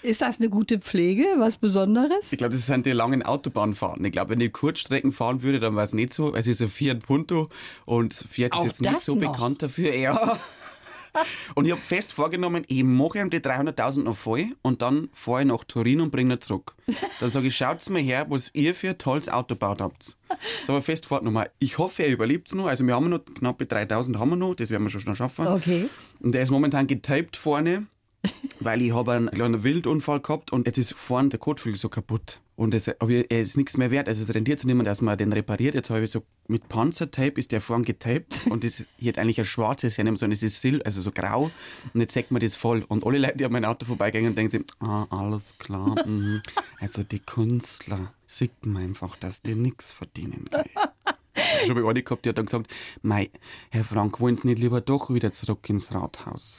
Ist 0.02 0.20
das 0.20 0.38
eine 0.38 0.48
gute 0.50 0.78
Pflege, 0.78 1.24
was 1.38 1.56
Besonderes? 1.58 2.32
Ich 2.32 2.38
glaube, 2.38 2.54
das 2.54 2.66
sind 2.66 2.86
die 2.86 2.92
langen 2.92 3.22
Autobahnfahrten. 3.22 4.04
Ich 4.04 4.12
glaube, 4.12 4.30
wenn 4.30 4.40
ich 4.40 4.52
Kurzstrecken 4.52 5.12
fahren 5.12 5.42
würde, 5.42 5.60
dann 5.60 5.74
wäre 5.76 5.84
es 5.84 5.92
nicht 5.92 6.12
so. 6.12 6.34
Es 6.34 6.46
ist 6.46 6.60
ein 6.60 6.68
Fiat 6.68 7.00
Punto 7.06 7.48
und 7.84 8.12
Fiat 8.12 8.52
Auch 8.52 8.64
ist 8.66 8.80
jetzt 8.80 8.82
nicht 8.82 9.00
so 9.00 9.14
noch? 9.14 9.32
bekannt 9.32 9.62
dafür. 9.62 9.94
Ja. 9.94 10.38
und 11.54 11.66
ich 11.66 11.72
habe 11.72 11.80
fest 11.80 12.12
vorgenommen, 12.12 12.64
ich 12.68 12.84
mache 12.84 13.18
ihm 13.18 13.30
die 13.30 13.40
300.000 13.40 14.02
noch 14.02 14.16
voll 14.16 14.46
und 14.62 14.82
dann 14.82 15.08
fahre 15.12 15.42
ich 15.42 15.48
nach 15.48 15.64
Turin 15.64 16.00
und 16.00 16.10
bringe 16.10 16.34
ihn 16.34 16.40
zurück. 16.40 16.74
Dann 17.20 17.30
sage 17.30 17.48
ich, 17.48 17.56
schaut's 17.56 17.88
mir 17.88 18.00
her, 18.00 18.26
was 18.28 18.50
ihr 18.54 18.74
für 18.74 18.90
ein 18.90 18.98
tolles 18.98 19.28
Auto 19.28 19.54
gebaut 19.54 19.80
habt. 19.80 20.16
Das 20.60 20.68
habe 20.68 20.78
ich 20.78 20.84
fest 20.84 21.06
vorgenommen. 21.06 21.46
Ich 21.58 21.78
hoffe, 21.78 22.02
er 22.02 22.10
überlebt 22.10 22.48
es 22.48 22.54
noch. 22.54 22.66
Also 22.66 22.86
wir 22.86 22.94
haben 22.94 23.08
noch 23.08 23.24
knappe 23.24 23.64
3.000 23.64 24.18
haben 24.18 24.30
wir 24.30 24.36
noch, 24.36 24.54
das 24.54 24.70
werden 24.70 24.84
wir 24.84 24.90
schon 24.90 25.02
noch 25.04 25.16
schaffen. 25.16 25.46
Okay. 25.46 25.88
Und 26.20 26.32
der 26.32 26.42
ist 26.42 26.50
momentan 26.50 26.86
getaped 26.86 27.36
vorne. 27.36 27.86
weil 28.60 28.82
ich 28.82 28.94
habe 28.94 29.12
einen 29.12 29.30
kleinen 29.30 29.64
Wildunfall 29.64 30.20
gehabt 30.20 30.52
und 30.52 30.66
jetzt 30.66 30.78
ist 30.78 30.94
vorne 30.94 31.30
der 31.30 31.38
Kotflügel 31.38 31.78
so 31.78 31.88
kaputt. 31.88 32.40
Und 32.54 32.74
es, 32.74 32.88
aber 33.00 33.10
er 33.10 33.40
ist 33.40 33.56
nichts 33.56 33.76
mehr 33.76 33.90
wert. 33.90 34.08
Also 34.08 34.22
es 34.22 34.32
rentiert 34.32 34.60
sich 34.60 34.66
nicht 34.66 34.76
mehr, 34.76 34.84
dass 34.84 35.00
man 35.00 35.18
den 35.18 35.32
repariert. 35.32 35.74
Jetzt 35.74 35.90
habe 35.90 36.04
ich 36.04 36.10
so 36.10 36.22
mit 36.46 36.68
Panzertape 36.68 37.40
ist 37.40 37.50
der 37.50 37.60
vorn 37.60 37.82
getaped 37.82 38.46
und 38.50 38.62
das 38.62 38.84
hier 38.98 39.08
hat 39.08 39.18
eigentlich 39.18 39.38
ein 39.38 39.44
schwarzes 39.44 39.98
Hernehmen, 39.98 40.16
sondern 40.16 40.34
es 40.34 40.42
ist 40.42 40.60
sil 40.60 40.78
also 40.84 41.00
so 41.00 41.10
grau. 41.10 41.50
Und 41.92 42.00
jetzt 42.00 42.14
sagt 42.14 42.30
man 42.30 42.40
das 42.40 42.54
voll. 42.54 42.84
Und 42.86 43.04
alle 43.04 43.18
Leute, 43.18 43.38
die 43.38 43.44
an 43.44 43.52
mein 43.52 43.64
Auto 43.64 43.86
vorbeigehen, 43.86 44.34
denken 44.34 44.50
sich, 44.50 44.62
ah, 44.80 45.06
alles 45.10 45.54
klar. 45.58 45.96
Mhm. 46.06 46.42
Also 46.78 47.02
die 47.02 47.20
Künstler 47.20 48.12
sieht 48.26 48.64
man 48.66 48.82
einfach, 48.84 49.16
dass 49.16 49.42
die 49.42 49.54
nichts 49.54 49.92
verdienen. 49.92 50.46
Gell. 50.50 50.64
Ich 51.64 51.70
habe 51.70 51.88
eine 51.88 52.02
gehabt, 52.02 52.24
die 52.24 52.28
hat 52.28 52.38
dann 52.38 52.46
gesagt, 52.46 52.68
Mei, 53.02 53.30
Herr 53.70 53.84
Frank, 53.84 54.20
wollen 54.20 54.36
Sie 54.36 54.48
nicht 54.48 54.58
lieber 54.58 54.80
doch 54.80 55.10
wieder 55.10 55.32
zurück 55.32 55.68
ins 55.70 55.94
Rathaus? 55.94 56.58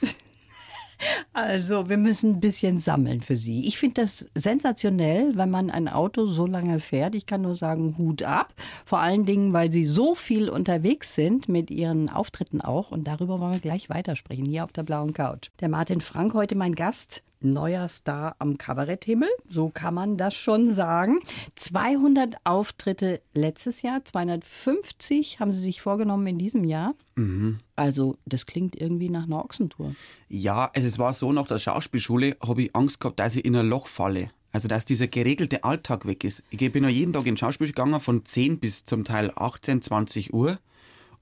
Also, 1.32 1.88
wir 1.88 1.96
müssen 1.96 2.34
ein 2.34 2.40
bisschen 2.40 2.78
sammeln 2.78 3.20
für 3.20 3.36
Sie. 3.36 3.66
Ich 3.66 3.78
finde 3.78 4.02
das 4.02 4.26
sensationell, 4.34 5.36
wenn 5.36 5.50
man 5.50 5.70
ein 5.70 5.88
Auto 5.88 6.26
so 6.26 6.46
lange 6.46 6.78
fährt. 6.78 7.16
Ich 7.16 7.26
kann 7.26 7.42
nur 7.42 7.56
sagen, 7.56 7.96
Hut 7.98 8.22
ab. 8.22 8.54
Vor 8.84 9.00
allen 9.00 9.26
Dingen, 9.26 9.52
weil 9.52 9.72
Sie 9.72 9.84
so 9.84 10.14
viel 10.14 10.48
unterwegs 10.48 11.14
sind 11.14 11.48
mit 11.48 11.72
Ihren 11.72 12.08
Auftritten 12.08 12.60
auch. 12.60 12.92
Und 12.92 13.08
darüber 13.08 13.40
wollen 13.40 13.54
wir 13.54 13.60
gleich 13.60 13.90
weitersprechen, 13.90 14.46
hier 14.46 14.62
auf 14.62 14.72
der 14.72 14.84
blauen 14.84 15.12
Couch. 15.12 15.50
Der 15.60 15.68
Martin 15.68 16.00
Frank, 16.00 16.34
heute 16.34 16.56
mein 16.56 16.76
Gast 16.76 17.23
neuer 17.40 17.88
Star 17.88 18.36
am 18.38 18.58
Kabaretthimmel. 18.58 19.28
So 19.48 19.68
kann 19.68 19.94
man 19.94 20.16
das 20.16 20.34
schon 20.34 20.72
sagen. 20.72 21.20
200 21.56 22.36
Auftritte 22.44 23.20
letztes 23.34 23.82
Jahr, 23.82 24.04
250 24.04 25.40
haben 25.40 25.52
Sie 25.52 25.60
sich 25.60 25.80
vorgenommen 25.80 26.26
in 26.26 26.38
diesem 26.38 26.64
Jahr. 26.64 26.94
Mhm. 27.16 27.58
Also, 27.76 28.16
das 28.24 28.46
klingt 28.46 28.76
irgendwie 28.76 29.10
nach 29.10 29.24
einer 29.24 29.44
Ochsentour. 29.44 29.94
Ja, 30.28 30.70
also 30.74 30.86
es 30.86 30.98
war 30.98 31.12
so, 31.12 31.32
nach 31.32 31.46
der 31.46 31.58
Schauspielschule 31.58 32.36
habe 32.46 32.62
ich 32.62 32.76
Angst 32.76 33.00
gehabt, 33.00 33.18
dass 33.20 33.36
ich 33.36 33.44
in 33.44 33.56
ein 33.56 33.68
Loch 33.68 33.86
falle. 33.86 34.30
Also, 34.52 34.68
dass 34.68 34.84
dieser 34.84 35.08
geregelte 35.08 35.64
Alltag 35.64 36.06
weg 36.06 36.22
ist. 36.22 36.44
Ich 36.50 36.58
bin 36.72 36.84
ja 36.84 36.90
jeden 36.90 37.12
Tag 37.12 37.26
in 37.26 37.36
Schauspiel 37.36 37.66
gegangen, 37.66 37.98
von 38.00 38.24
10 38.24 38.60
bis 38.60 38.84
zum 38.84 39.04
Teil 39.04 39.32
18, 39.34 39.82
20 39.82 40.32
Uhr. 40.32 40.58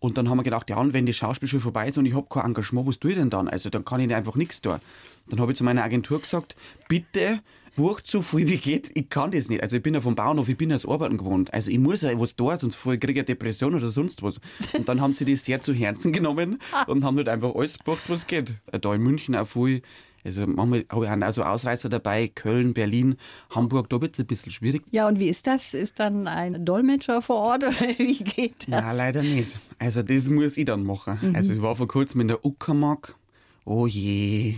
Und 0.03 0.19
dann 0.19 0.29
haben 0.29 0.39
wir 0.39 0.43
gedacht, 0.43 0.69
ja, 0.69 0.79
und 0.79 0.95
wenn 0.95 1.07
die 1.07 1.15
Schauspielschule 1.15 1.61
vorbei 1.61 1.87
ist 1.87 1.97
und 1.97 2.07
ich 2.07 2.15
habe 2.15 2.27
kein 2.29 2.45
Engagement, 2.47 2.89
was 2.89 2.99
tue 2.99 3.13
ich 3.13 3.17
denn 3.17 3.31
dann? 3.31 3.47
Also, 3.47 3.71
dann 3.71 3.85
kann 3.85 4.01
ich 4.01 4.13
einfach 4.13 4.35
nichts 4.35 4.61
tun. 4.61 4.81
Dann 5.29 5.39
habe 5.39 5.53
ich 5.53 5.59
zu 5.59 5.63
meiner 5.63 5.85
Agentur 5.85 6.21
gesagt, 6.21 6.57
bitte 6.89 7.41
bucht 7.77 8.09
so 8.09 8.21
viel 8.21 8.49
wie 8.49 8.57
geht. 8.57 8.91
Ich 8.95 9.09
kann 9.09 9.31
das 9.31 9.49
nicht. 9.49 9.63
Also 9.63 9.77
ich 9.77 9.83
bin 9.83 9.95
ja 9.95 10.01
vom 10.01 10.17
Bauernhof, 10.17 10.49
ich 10.49 10.59
bin 10.59 10.73
als 10.73 10.87
Arbeiten 10.87 11.17
gewohnt. 11.17 11.55
Also 11.55 11.71
ich 11.71 11.79
muss 11.79 12.03
ja 12.03 12.19
was 12.21 12.35
da, 12.35 12.57
sonst 12.57 12.83
kriege 12.83 13.13
ich 13.13 13.19
eine 13.19 13.25
Depression 13.25 13.75
oder 13.75 13.93
sonst 13.93 14.23
was. 14.25 14.41
Und 14.75 14.89
dann 14.89 15.01
haben 15.01 15.15
sie 15.15 15.25
das 15.25 15.45
sehr 15.45 15.61
zu 15.61 15.73
Herzen 15.73 16.13
genommen 16.13 16.59
und 16.89 17.05
haben 17.05 17.17
halt 17.17 17.29
einfach 17.29 17.55
alles 17.55 17.79
gebucht, 17.79 18.03
was 18.09 18.27
geht. 18.27 18.57
Da 18.73 18.95
in 18.95 19.03
München 19.03 19.37
auch 19.37 19.47
viel. 19.47 19.83
Also 20.25 20.47
manchmal 20.47 20.85
habe 20.89 21.05
ich 21.05 21.11
auch 21.11 21.33
so 21.33 21.43
Ausreißer 21.43 21.89
dabei, 21.89 22.29
Köln, 22.29 22.75
Berlin, 22.75 23.17
Hamburg, 23.51 23.89
da 23.91 24.01
wird 24.01 24.15
es 24.15 24.21
ein 24.21 24.27
bisschen 24.27 24.53
schwierig. 24.53 24.83
Ja, 24.91 25.09
und 25.09 25.19
wie 25.19 25.29
ist 25.29 25.47
das? 25.47 25.75
Ist 25.75 25.99
dann 25.99 26.29
ein 26.29 26.65
Dolmetscher 26.65 27.23
vor 27.23 27.37
Ort 27.37 27.65
oder 27.65 27.81
wie 27.99 28.23
geht 28.23 28.63
das? 28.63 28.69
Nein, 28.69 28.97
leider 28.97 29.23
nicht. 29.23 29.59
Also 29.79 30.03
das 30.03 30.29
muss 30.29 30.57
ich 30.57 30.65
dann 30.65 30.85
machen. 30.85 31.19
Mhm. 31.21 31.35
Also 31.35 31.53
ich 31.53 31.63
war 31.63 31.75
vor 31.77 31.89
kurzem 31.89 32.21
in 32.21 32.29
der 32.29 32.45
Uckermark. 32.45 33.17
Oh 33.65 33.87
je, 33.87 34.57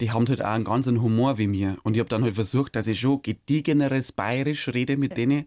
die 0.00 0.10
haben 0.10 0.26
halt 0.28 0.42
auch 0.42 0.48
einen 0.48 0.64
ganz 0.64 0.86
Humor 0.86 1.38
wie 1.38 1.46
mir. 1.46 1.76
Und 1.82 1.94
ich 1.94 2.00
habe 2.00 2.08
dann 2.08 2.22
halt 2.22 2.34
versucht, 2.34 2.76
dass 2.76 2.86
ich 2.86 3.00
schon 3.00 3.22
gediegeneres 3.22 4.12
Bayerisch 4.12 4.68
rede 4.68 4.96
mit 4.96 5.16
denen, 5.16 5.46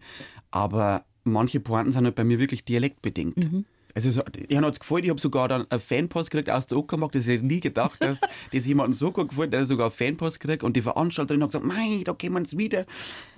aber 0.51 1.05
manche 1.23 1.59
Pointen 1.59 1.91
sind 1.91 2.05
halt 2.05 2.15
bei 2.15 2.23
mir 2.23 2.39
wirklich 2.39 2.63
dialektbedingt. 2.63 3.37
Mhm. 3.37 3.65
Also, 3.97 4.11
so, 4.11 4.21
ich 4.47 4.55
habe 4.55 4.67
es 4.67 4.79
gefallen, 4.79 5.05
ich 5.05 5.09
habe 5.09 5.19
sogar 5.19 5.47
dann 5.47 5.65
einen 5.71 5.79
Fanpost 5.79 6.29
gekriegt 6.29 6.51
aus 6.51 6.67
der 6.67 6.77
Uckermark, 6.77 7.13
das 7.13 7.23
hätte 7.23 7.37
ich 7.37 7.41
nie 7.41 7.59
gedacht, 7.59 7.97
dass 7.99 8.19
das 8.53 8.67
jemandem 8.67 8.93
so 8.93 9.11
gut 9.11 9.29
gefällt, 9.29 9.53
dass 9.53 9.61
er 9.61 9.65
sogar 9.65 9.87
einen 9.87 9.95
Fanpost 9.95 10.39
gekriegt 10.39 10.61
und 10.61 10.77
die 10.77 10.83
Veranstalterin 10.83 11.41
hat 11.41 11.49
gesagt, 11.49 11.65
mei, 11.65 12.03
da 12.05 12.13
kommen 12.13 12.45
sie 12.45 12.59
wieder. 12.59 12.81
Und 12.81 12.87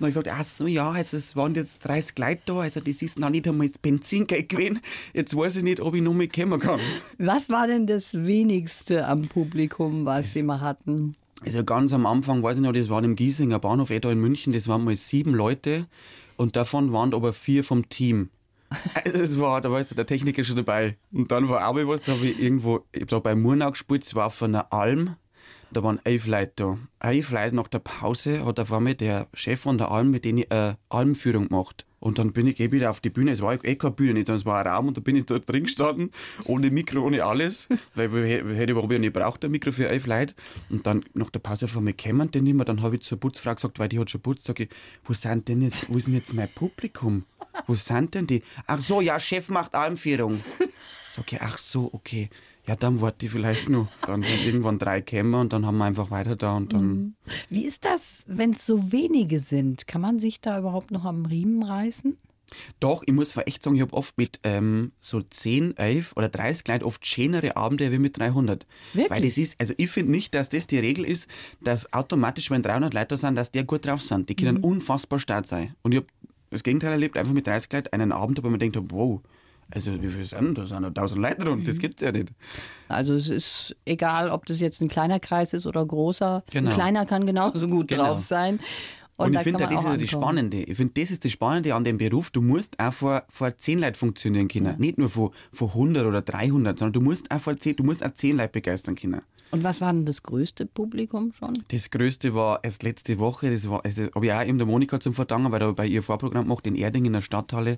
habe 0.00 0.10
ich 0.10 0.16
gesagt, 0.16 0.28
ach 0.38 0.44
so, 0.44 0.66
ja, 0.66 0.90
also 0.90 1.16
es 1.16 1.34
waren 1.34 1.54
jetzt 1.54 1.78
30 1.86 2.18
Leute 2.18 2.42
da, 2.44 2.58
also 2.58 2.80
das 2.80 3.00
ist 3.00 3.18
noch 3.18 3.30
nicht 3.30 3.48
einmal 3.48 3.68
das 3.68 3.78
Benzingeld 3.78 4.50
gewesen, 4.50 4.80
jetzt 5.14 5.34
weiß 5.34 5.56
ich 5.56 5.62
nicht, 5.62 5.80
ob 5.80 5.94
ich 5.94 6.02
noch 6.02 6.12
mit 6.12 6.34
kommen 6.34 6.60
kann. 6.60 6.78
Was 7.16 7.48
war 7.48 7.66
denn 7.66 7.86
das 7.86 8.12
wenigste 8.12 9.06
am 9.06 9.28
Publikum, 9.28 10.04
was 10.04 10.26
das 10.26 10.34
Sie 10.34 10.42
mal 10.42 10.60
hatten? 10.60 11.16
Also 11.42 11.64
ganz 11.64 11.94
am 11.94 12.04
Anfang, 12.04 12.42
weiß 12.42 12.58
ich 12.58 12.62
noch, 12.62 12.74
das 12.74 12.90
war 12.90 13.02
im 13.02 13.16
Giesinger 13.16 13.60
Bahnhof, 13.60 13.88
eh 13.88 14.00
da 14.00 14.12
in 14.12 14.20
München, 14.20 14.52
das 14.52 14.68
waren 14.68 14.84
mal 14.84 14.94
sieben 14.94 15.32
Leute 15.32 15.86
und 16.36 16.54
davon 16.54 16.92
waren 16.92 17.14
aber 17.14 17.32
vier 17.32 17.64
vom 17.64 17.88
Team. 17.88 18.28
Es 19.04 19.38
war, 19.40 19.60
da 19.60 19.70
war 19.70 19.78
jetzt 19.80 19.96
der 19.96 20.06
Techniker 20.06 20.44
schon 20.44 20.56
dabei. 20.56 20.96
Und 21.12 21.30
dann 21.30 21.48
war 21.48 21.66
auch 21.66 21.74
was, 21.74 22.02
da 22.02 22.12
habe 22.12 22.26
ich 22.26 22.40
irgendwo, 22.40 22.86
ich 22.92 23.00
habe 23.00 23.10
da 23.10 23.18
bei 23.18 23.34
Murnau 23.34 23.70
gespielt, 23.70 24.04
es 24.04 24.14
war 24.14 24.30
von 24.30 24.54
einer 24.54 24.72
Alm, 24.72 25.16
da 25.72 25.82
waren 25.82 26.00
elf 26.04 26.26
Leute 26.26 26.52
da. 26.56 26.78
Elf 27.00 27.30
Leute 27.30 27.56
nach 27.56 27.68
der 27.68 27.78
Pause 27.78 28.44
hat 28.44 28.60
auf 28.60 28.72
einmal 28.72 28.94
der 28.94 29.28
Chef 29.34 29.60
von 29.60 29.78
der 29.78 29.90
Alm 29.90 30.10
mit 30.10 30.24
denen 30.24 30.44
eine 30.50 30.78
Almführung 30.88 31.48
gemacht. 31.48 31.86
Und 32.00 32.18
dann 32.18 32.32
bin 32.32 32.46
ich 32.46 32.58
eh 32.58 32.72
wieder 32.72 32.90
auf 32.90 33.00
die 33.00 33.10
Bühne. 33.10 33.30
Es 33.30 33.42
war 33.42 33.62
eh 33.62 33.76
keine 33.76 33.92
Bühne, 33.92 34.14
nicht, 34.14 34.26
sondern 34.26 34.40
es 34.40 34.46
war 34.46 34.64
ein 34.64 34.66
Raum 34.66 34.88
und 34.88 34.96
da 34.96 35.02
bin 35.02 35.16
ich 35.16 35.26
dort 35.26 35.48
drin 35.48 35.64
gestanden, 35.64 36.10
ohne 36.46 36.70
Mikro, 36.70 37.00
ohne 37.02 37.24
alles, 37.24 37.68
weil 37.94 38.14
ich 38.16 38.58
hätte 38.58 38.72
überhaupt 38.72 38.90
nicht 38.90 39.12
braucht, 39.12 39.44
ein 39.44 39.50
Mikro 39.50 39.70
für 39.70 39.88
elf 39.88 40.06
Leute. 40.06 40.34
Und 40.70 40.86
dann 40.86 41.04
nach 41.12 41.30
der 41.30 41.40
Pause 41.40 41.68
von 41.68 41.84
mir 41.84 41.92
kämen 41.92 42.30
die 42.30 42.40
nicht 42.40 42.54
mehr. 42.54 42.64
Dann 42.64 42.82
habe 42.82 42.96
ich 42.96 43.02
zur 43.02 43.20
Putzfrau 43.20 43.54
gesagt, 43.54 43.78
weil 43.78 43.90
die 43.90 43.98
hat 43.98 44.10
schon 44.10 44.22
putzt, 44.22 44.46
sage 44.46 44.64
ich, 44.64 44.70
wo 45.04 45.12
sind 45.12 45.46
denn 45.48 45.60
jetzt, 45.60 45.92
wo 45.92 45.98
ist 45.98 46.06
denn 46.06 46.14
jetzt 46.14 46.32
mein 46.32 46.48
Publikum? 46.48 47.24
Wo 47.66 47.74
sind 47.74 48.14
denn 48.14 48.26
die? 48.26 48.42
Ach 48.66 48.80
so, 48.80 49.02
ja, 49.02 49.20
Chef 49.20 49.48
macht 49.50 49.74
Almführung. 49.74 50.40
Sag 51.12 51.32
ich, 51.32 51.42
ach 51.42 51.58
so, 51.58 51.90
okay. 51.92 52.30
Ja, 52.68 52.76
dann 52.76 53.00
warte 53.00 53.26
ich 53.26 53.32
vielleicht 53.32 53.68
nur. 53.68 53.88
Dann 54.06 54.22
sind 54.22 54.46
irgendwann 54.46 54.78
drei 54.78 55.00
Kämmer 55.00 55.40
und 55.40 55.52
dann 55.52 55.66
haben 55.66 55.78
wir 55.78 55.84
einfach 55.84 56.12
weiter 56.12 56.36
da 56.36 56.56
und 56.56 56.72
dann. 56.72 56.86
Mhm. 56.86 57.14
Wie 57.48 57.64
ist 57.64 57.84
das, 57.84 58.24
wenn 58.28 58.52
es 58.52 58.64
so 58.64 58.92
wenige 58.92 59.40
sind? 59.40 59.88
Kann 59.88 60.02
man 60.02 60.20
sich 60.20 60.40
da 60.40 60.56
überhaupt 60.58 60.92
noch 60.92 61.04
am 61.04 61.26
Riemen 61.26 61.64
reißen? 61.64 62.16
Doch, 62.78 63.02
ich 63.06 63.12
muss 63.12 63.36
echt 63.36 63.62
sagen, 63.62 63.74
ich 63.76 63.82
habe 63.82 63.92
oft 63.92 64.16
mit 64.18 64.38
ähm, 64.44 64.92
so 65.00 65.20
10, 65.20 65.76
11 65.76 66.12
oder 66.16 66.28
30 66.28 66.66
Leuten 66.68 66.84
oft 66.84 67.04
schönere 67.04 67.56
Abende 67.56 67.90
wie 67.90 67.98
mit 67.98 68.18
300. 68.18 68.66
Wirklich? 68.92 69.10
Weil 69.10 69.22
das 69.22 69.38
ist, 69.38 69.58
also 69.60 69.74
ich 69.76 69.90
finde 69.90 70.12
nicht, 70.12 70.34
dass 70.34 70.48
das 70.48 70.66
die 70.66 70.78
Regel 70.78 71.04
ist, 71.04 71.28
dass 71.60 71.92
automatisch, 71.92 72.50
wenn 72.50 72.62
300 72.62 72.94
Leute 72.94 73.16
sind, 73.16 73.34
dass 73.34 73.50
die 73.50 73.64
gut 73.64 73.86
drauf 73.86 74.02
sind. 74.02 74.28
Die 74.28 74.36
können 74.36 74.58
mhm. 74.58 74.64
unfassbar 74.64 75.18
stark 75.18 75.46
sein. 75.46 75.74
Und 75.82 75.92
ich 75.92 75.98
habe 75.98 76.06
das 76.50 76.62
Gegenteil 76.62 76.92
erlebt, 76.92 77.16
einfach 77.16 77.32
mit 77.32 77.46
30 77.46 77.72
Leuten 77.72 77.92
einen 77.92 78.12
Abend, 78.12 78.42
wo 78.42 78.48
man 78.48 78.60
denkt, 78.60 78.76
wow, 78.90 79.20
also 79.74 80.02
wie 80.02 80.08
viel 80.08 80.24
sind 80.24 80.58
da? 80.58 80.66
sind 80.66 80.82
da 80.82 80.88
1000 80.88 81.20
Leute 81.20 81.36
das 81.64 81.76
mhm. 81.76 81.78
gibt 81.78 82.00
es 82.00 82.06
ja 82.06 82.12
nicht. 82.12 82.28
Also 82.88 83.14
es 83.14 83.28
ist 83.28 83.76
egal, 83.84 84.30
ob 84.30 84.46
das 84.46 84.60
jetzt 84.60 84.80
ein 84.80 84.88
kleiner 84.88 85.20
Kreis 85.20 85.52
ist 85.52 85.66
oder 85.66 85.84
großer. 85.84 86.44
Genau. 86.50 86.70
Ein 86.70 86.74
kleiner 86.74 87.06
kann 87.06 87.26
genauso 87.26 87.68
gut 87.68 87.88
genau. 87.88 88.06
drauf 88.06 88.20
sein. 88.20 88.60
Und, 89.20 89.26
und 89.26 89.34
ich 89.34 89.40
finde, 89.42 89.66
das 89.66 89.84
ist 89.84 90.02
das 90.02 90.10
Spannende. 90.10 90.62
Ich 90.62 90.76
finde, 90.76 90.98
das 90.98 91.10
ist 91.10 91.24
das 91.24 91.32
Spannende 91.32 91.74
an 91.74 91.84
dem 91.84 91.98
Beruf. 91.98 92.30
Du 92.30 92.40
musst 92.40 92.80
auch 92.80 92.92
vor, 92.92 93.24
vor 93.28 93.56
10 93.56 93.80
Leuten 93.80 93.96
funktionieren 93.96 94.48
können. 94.48 94.66
Ja. 94.66 94.76
Nicht 94.78 94.96
nur 94.96 95.10
vor, 95.10 95.32
vor 95.52 95.68
100 95.68 96.06
oder 96.06 96.22
300, 96.22 96.78
sondern 96.78 96.94
du 96.94 97.00
musst 97.02 97.30
auch 97.30 97.38
vor 97.38 97.56
10, 97.58 97.76
du 97.76 97.84
musst 97.84 98.02
auch 98.02 98.14
10 98.14 98.38
Leute 98.38 98.48
begeistern 98.48 98.94
können. 98.94 99.20
Und 99.50 99.64
was 99.64 99.80
war 99.80 99.92
denn 99.92 100.06
das 100.06 100.22
größte 100.22 100.64
Publikum 100.64 101.32
schon? 101.32 101.62
Das 101.68 101.90
größte 101.90 102.34
war 102.34 102.60
erst 102.62 102.82
letzte 102.82 103.18
Woche. 103.18 103.50
Das 103.50 103.66
also, 103.66 104.08
habe 104.14 104.26
ich 104.26 104.32
auch 104.32 104.42
eben 104.42 104.58
der 104.58 104.66
Monika 104.66 105.00
zum 105.00 105.12
Verdanken, 105.12 105.52
weil 105.52 105.58
da 105.58 105.72
bei 105.72 105.86
ihr 105.86 106.02
Vorprogramm 106.02 106.44
gemacht 106.44 106.66
in 106.66 106.76
Erding 106.76 107.04
in 107.04 107.12
der 107.12 107.20
Stadthalle. 107.20 107.76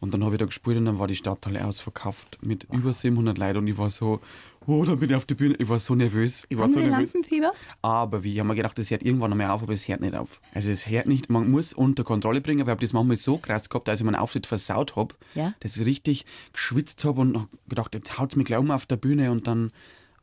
Und 0.00 0.14
dann 0.14 0.24
habe 0.24 0.34
ich 0.34 0.38
da 0.38 0.46
gespielt 0.46 0.78
und 0.78 0.86
dann 0.86 0.98
war 0.98 1.06
die 1.06 1.16
Stadthalle 1.16 1.64
ausverkauft 1.64 2.38
mit 2.40 2.66
wow. 2.68 2.78
über 2.78 2.92
700 2.92 3.36
Leuten 3.36 3.58
und 3.58 3.66
ich 3.66 3.76
war 3.76 3.90
so, 3.90 4.20
oh, 4.66 4.84
dann 4.84 4.98
bin 4.98 5.10
ich 5.10 5.16
auf 5.16 5.26
die 5.26 5.34
Bühne. 5.34 5.56
Ich 5.58 5.68
war 5.68 5.78
so 5.78 5.94
nervös. 5.94 6.46
Ich 6.48 6.56
war 6.56 6.64
Haben 6.64 6.72
so 6.72 6.80
Sie 6.80 6.86
nervös. 6.86 7.12
Lampenfieber? 7.12 7.52
Aber 7.82 8.24
wie, 8.24 8.32
ich 8.32 8.38
habe 8.38 8.48
mir 8.48 8.54
gedacht, 8.54 8.78
das 8.78 8.90
hört 8.90 9.02
irgendwann 9.02 9.30
noch 9.30 9.36
mehr 9.36 9.52
auf, 9.52 9.62
aber 9.62 9.72
es 9.74 9.86
hört 9.88 10.00
nicht 10.00 10.14
auf. 10.14 10.40
Also 10.54 10.70
es 10.70 10.88
hört 10.88 11.06
nicht, 11.06 11.28
man 11.28 11.50
muss 11.50 11.74
unter 11.74 12.02
Kontrolle 12.02 12.40
bringen, 12.40 12.60
weil 12.60 12.68
ich 12.68 12.70
habe 12.70 12.80
das 12.80 12.92
manchmal 12.92 13.18
so 13.18 13.38
krass 13.38 13.68
gehabt, 13.68 13.88
als 13.88 14.00
ich 14.00 14.06
meinen 14.06 14.16
Auftritt 14.16 14.46
versaut 14.46 14.96
habe, 14.96 15.14
ja? 15.34 15.54
dass 15.60 15.76
ich 15.76 15.84
richtig 15.84 16.24
geschwitzt 16.52 17.04
habe 17.04 17.20
und 17.20 17.48
gedacht, 17.68 17.94
jetzt 17.94 18.18
haut 18.18 18.30
es 18.30 18.36
mich 18.36 18.46
gleich 18.46 18.58
um 18.58 18.70
auf 18.70 18.86
der 18.86 18.96
Bühne 18.96 19.30
und 19.30 19.46
dann 19.46 19.70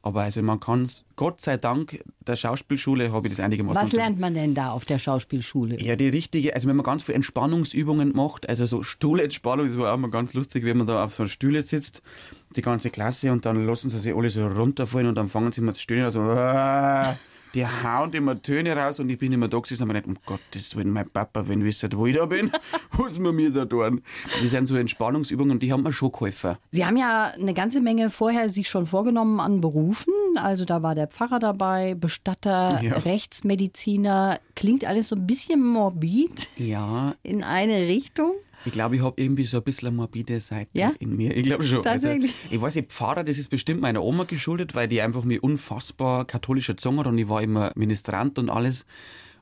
aber 0.08 0.22
also 0.22 0.42
man 0.42 0.60
kann 0.60 0.84
es, 0.84 1.04
Gott 1.16 1.42
sei 1.42 1.58
Dank, 1.58 2.04
der 2.26 2.36
Schauspielschule 2.36 3.12
habe 3.12 3.28
ich 3.28 3.36
das 3.36 3.44
einigermaßen. 3.44 3.82
Was 3.82 3.94
lernt 3.94 4.20
man 4.20 4.34
denn 4.34 4.56
da 4.56 4.72
auf 4.72 4.86
der 4.86 5.00
Schauspielschule? 5.00 5.82
Ja, 5.82 5.96
die 5.96 6.10
richtige, 6.10 6.56
also 6.56 6.68
wenn 6.68 6.76
man 6.76 6.86
ganz 6.86 7.04
viele 7.04 7.16
Entspannungsübungen 7.16 8.14
macht, 8.16 8.50
also 8.50 8.66
so 8.66 8.84
Stuhlentspannung, 8.84 9.68
das 9.68 9.78
war 9.78 9.94
auch 9.94 9.98
mal 9.98 10.10
ganz 10.10 10.34
lustig, 10.34 10.66
wenn 10.66 10.78
man 10.78 10.88
da 10.88 11.04
auf 11.04 11.14
so 11.14 11.24
einem 11.24 11.30
Stühle 11.30 11.62
sitzt, 11.62 12.02
die 12.56 12.62
ganze 12.62 12.90
Klasse, 12.90 13.32
und 13.32 13.46
dann 13.46 13.66
lassen 13.66 13.90
sie 13.90 14.00
sich 14.00 14.16
alle 14.16 14.30
so 14.30 14.48
runterfallen 14.48 15.08
und 15.08 15.16
dann 15.16 15.30
fangen 15.30 15.52
sie 15.52 15.62
mal 15.62 15.76
zu 15.76 15.82
stöhnen, 15.82 16.06
also 16.06 16.20
die 17.54 17.66
hauen 17.66 18.14
immer 18.14 18.42
Töne 18.42 18.76
raus 18.76 19.00
und 19.00 19.10
ich 19.10 19.18
bin 19.18 19.32
immer 19.32 19.48
da 19.48 19.60
gesessen 19.60 19.84
und 19.84 19.90
habe 19.90 20.02
gedacht, 20.02 20.18
um 20.18 20.24
Gottes 20.26 20.76
Willen, 20.76 20.92
mein 20.92 21.10
Papa, 21.10 21.48
wenn 21.48 21.64
wisst, 21.64 21.96
wo 21.96 22.06
ich 22.06 22.16
da 22.16 22.26
bin, 22.26 22.52
was 22.92 23.20
wir 23.20 23.32
mir 23.32 23.52
da 23.52 23.66
tun. 23.66 24.02
Das 24.42 24.52
sind 24.52 24.68
so 24.68 24.76
Entspannungsübungen 24.76 25.54
und 25.54 25.64
die 25.64 25.72
haben 25.72 25.84
mir 25.84 25.94
schon 25.94 26.12
geholfen. 26.12 26.58
Sie 26.72 26.86
haben 26.86 26.98
ja 26.98 27.34
eine 27.38 27.54
ganze 27.54 27.82
Menge 27.82 28.10
vorher 28.10 28.50
sich 28.50 28.68
schon 28.70 28.86
vorgenommen 28.86 29.40
an 29.40 29.62
Berufen. 29.62 30.14
Also 30.36 30.66
da 30.66 30.84
war 30.84 30.96
der 30.96 31.08
Pfarrer 31.08 31.40
dabei, 31.40 31.96
Bestatter, 31.96 32.82
ja. 32.82 32.98
Rechtsmediziner. 32.98 34.40
Klingt 34.56 34.86
alles 34.86 35.10
so 35.10 35.16
ein 35.16 35.28
bisschen 35.28 35.66
morbid. 35.66 36.50
Ja. 36.58 37.16
In 37.24 37.44
eine 37.44 37.88
Richtung. 37.88 38.34
Ich 38.68 38.74
glaube, 38.74 38.96
ich 38.98 39.02
habe 39.02 39.20
irgendwie 39.22 39.46
so 39.46 39.58
ein 39.58 39.64
bisschen 39.64 39.88
eine 39.88 39.96
morbide 39.98 40.40
Seite 40.40 40.70
Ja? 40.74 40.92
in 41.00 41.16
mir. 41.16 41.36
Ich 41.36 41.44
glaube 41.44 41.64
schon. 41.64 41.84
Tatsächlich? 41.84 42.34
Also, 42.44 42.56
ich 42.56 42.62
weiß 42.62 42.76
nicht, 42.76 42.92
Pfarrer, 42.92 43.24
das 43.24 43.38
ist 43.38 43.50
bestimmt 43.50 43.82
meiner 43.82 44.04
Oma 44.04 44.26
geschuldet, 44.26 44.76
weil 44.76 44.88
die 44.88 45.02
einfach 45.02 45.24
mir 45.24 45.44
unfassbar 45.44 46.26
katholisch 46.26 46.70
erzogen 46.70 47.00
hat 47.00 47.08
und 47.08 47.18
ich 47.18 47.28
war 47.30 47.42
immer 47.42 47.72
Ministrant 47.76 48.38
und 48.40 48.50
alles. 48.50 48.86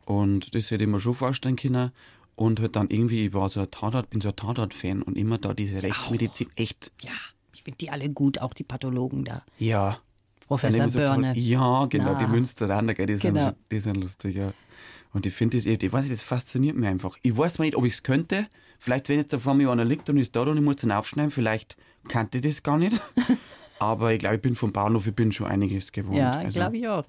Und 0.06 0.54
das 0.56 0.72
hätte 0.72 0.84
ich 0.84 0.90
mir 0.90 1.00
schon 1.00 1.16
vorstellen 1.16 1.56
können. 1.56 1.92
Und 2.36 2.60
halt 2.60 2.76
dann 2.76 2.90
irgendwie, 2.90 3.28
ich 3.28 3.34
war 3.34 3.48
so 3.50 3.62
ein 3.62 3.72
Tatort, 3.72 4.10
bin 4.10 4.20
so 4.22 4.30
ein 4.30 4.36
Tatort-Fan 4.36 5.02
und 5.02 5.18
immer 5.18 5.38
da 5.38 5.54
diese 5.54 5.82
Rechtsmedizin, 5.82 6.48
echt, 6.58 6.92
Ja, 7.02 7.12
ich 7.54 7.64
finde 7.64 7.78
die 7.78 7.90
alle 7.90 8.10
gut, 8.10 8.40
auch 8.40 8.54
die 8.54 8.64
Pathologen 8.64 9.24
da. 9.26 9.44
ja. 9.58 9.98
Professor 10.48 10.88
so 10.90 11.00
Börne. 11.00 11.34
toll- 11.34 11.42
Ja, 11.42 11.86
genau, 11.88 12.14
Na. 12.14 12.20
die 12.24 12.28
Münsteraner, 12.28 12.94
gell, 12.94 13.08
die, 13.08 13.16
sind, 13.16 13.34
Genau. 13.34 13.48
schon- 13.48 13.56
die 13.72 13.80
sind 13.80 13.98
lustig, 13.98 14.36
ja. 14.36 14.54
Und 15.12 15.26
ich 15.26 15.34
finde 15.34 15.58
das, 15.58 15.66
ich 15.66 15.92
weiß 15.92 16.02
nicht, 16.04 16.14
das 16.14 16.22
fasziniert 16.22 16.76
mich 16.76 16.88
einfach. 16.88 17.18
Ich 17.24 17.36
weiß 17.36 17.54
zwar 17.54 17.66
nicht, 17.66 17.76
ob 17.76 17.84
ich 17.86 17.94
es 17.94 18.04
könnte. 18.04 18.46
Vielleicht, 18.86 19.10
wenn 19.10 19.18
jetzt 19.18 19.34
da 19.34 19.40
vor 19.40 19.56
mir 19.56 19.72
einer 19.72 19.84
liegt 19.84 20.12
und 20.12 20.18
ist 20.18 20.36
da 20.36 20.42
und 20.44 20.58
ich 20.58 20.64
muss 20.64 20.76
dann 20.76 20.92
aufschneiden, 20.92 21.32
vielleicht 21.32 21.76
kannte 22.08 22.38
ich 22.38 22.44
das 22.44 22.62
gar 22.62 22.78
nicht. 22.78 23.02
Aber 23.80 24.14
ich 24.14 24.20
glaube, 24.20 24.36
ich 24.36 24.44
bin 24.44 24.54
vom 24.54 24.72
Bauernhof, 24.72 25.08
ich 25.08 25.16
bin 25.16 25.32
schon 25.32 25.48
einiges 25.48 25.92
gewohnt. 25.92 26.20
Ja, 26.20 26.34
Also, 26.34 26.60
glaube 26.60 26.78
ich 26.78 26.88
auch. 26.88 27.04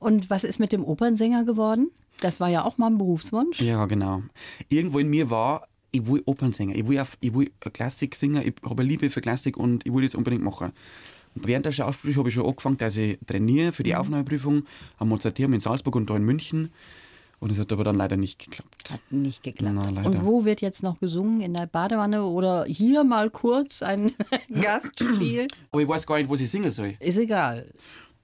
Und 0.00 0.30
was 0.30 0.42
ist 0.42 0.58
mit 0.58 0.72
dem 0.72 0.84
Opernsänger 0.84 1.44
geworden? 1.44 1.92
Das 2.18 2.40
war 2.40 2.48
ja 2.48 2.64
auch 2.64 2.76
mal 2.76 2.88
ein 2.88 2.98
Berufswunsch. 2.98 3.60
Ja, 3.60 3.86
genau. 3.86 4.24
Irgendwo 4.68 4.98
in 4.98 5.10
mir 5.10 5.30
war, 5.30 5.68
ich 5.92 6.04
will 6.08 6.24
Opernsänger, 6.26 6.74
ich 6.74 6.88
will, 6.88 6.98
auf, 6.98 7.16
ich 7.20 7.32
will 7.32 7.52
Klassik 7.72 8.16
singen, 8.16 8.42
ich 8.44 8.54
habe 8.68 8.82
eine 8.82 8.88
Liebe 8.90 9.08
für 9.08 9.20
Klassik 9.20 9.56
und 9.56 9.86
ich 9.86 9.94
will 9.94 10.02
das 10.02 10.16
unbedingt 10.16 10.42
machen. 10.42 10.72
Und 11.36 11.46
während 11.46 11.66
der 11.66 11.70
Schauspielschule 11.70 12.22
habe 12.22 12.30
ich 12.30 12.34
schon 12.34 12.46
angefangen, 12.46 12.78
dass 12.78 12.96
ich 12.96 13.20
trainiere 13.28 13.70
für 13.70 13.84
die 13.84 13.94
Aufnahmeprüfung 13.94 14.64
am 14.98 15.08
Mozarteum 15.08 15.52
in 15.52 15.60
Salzburg 15.60 15.94
und 15.94 16.10
da 16.10 16.16
in 16.16 16.24
München. 16.24 16.72
Und 17.42 17.50
es 17.50 17.58
hat 17.58 17.72
aber 17.72 17.82
dann 17.82 17.96
leider 17.96 18.16
nicht 18.16 18.38
geklappt. 18.38 18.92
Hat 18.92 19.00
nicht 19.10 19.42
geklappt. 19.42 19.74
Na, 19.74 19.90
leider. 19.90 20.08
Und 20.08 20.24
wo 20.24 20.44
wird 20.44 20.60
jetzt 20.60 20.84
noch 20.84 21.00
gesungen? 21.00 21.40
In 21.40 21.54
der 21.54 21.66
Badewanne 21.66 22.24
oder 22.24 22.66
hier 22.66 23.02
mal 23.02 23.30
kurz 23.30 23.82
ein 23.82 24.12
Gastspiel? 24.62 25.48
Aber 25.72 25.82
ich 25.82 25.88
weiß 25.88 26.06
gar 26.06 26.18
nicht, 26.18 26.30
was 26.30 26.40
ich 26.40 26.48
singen 26.48 26.70
soll. 26.70 26.94
Ist 27.00 27.18
egal. 27.18 27.68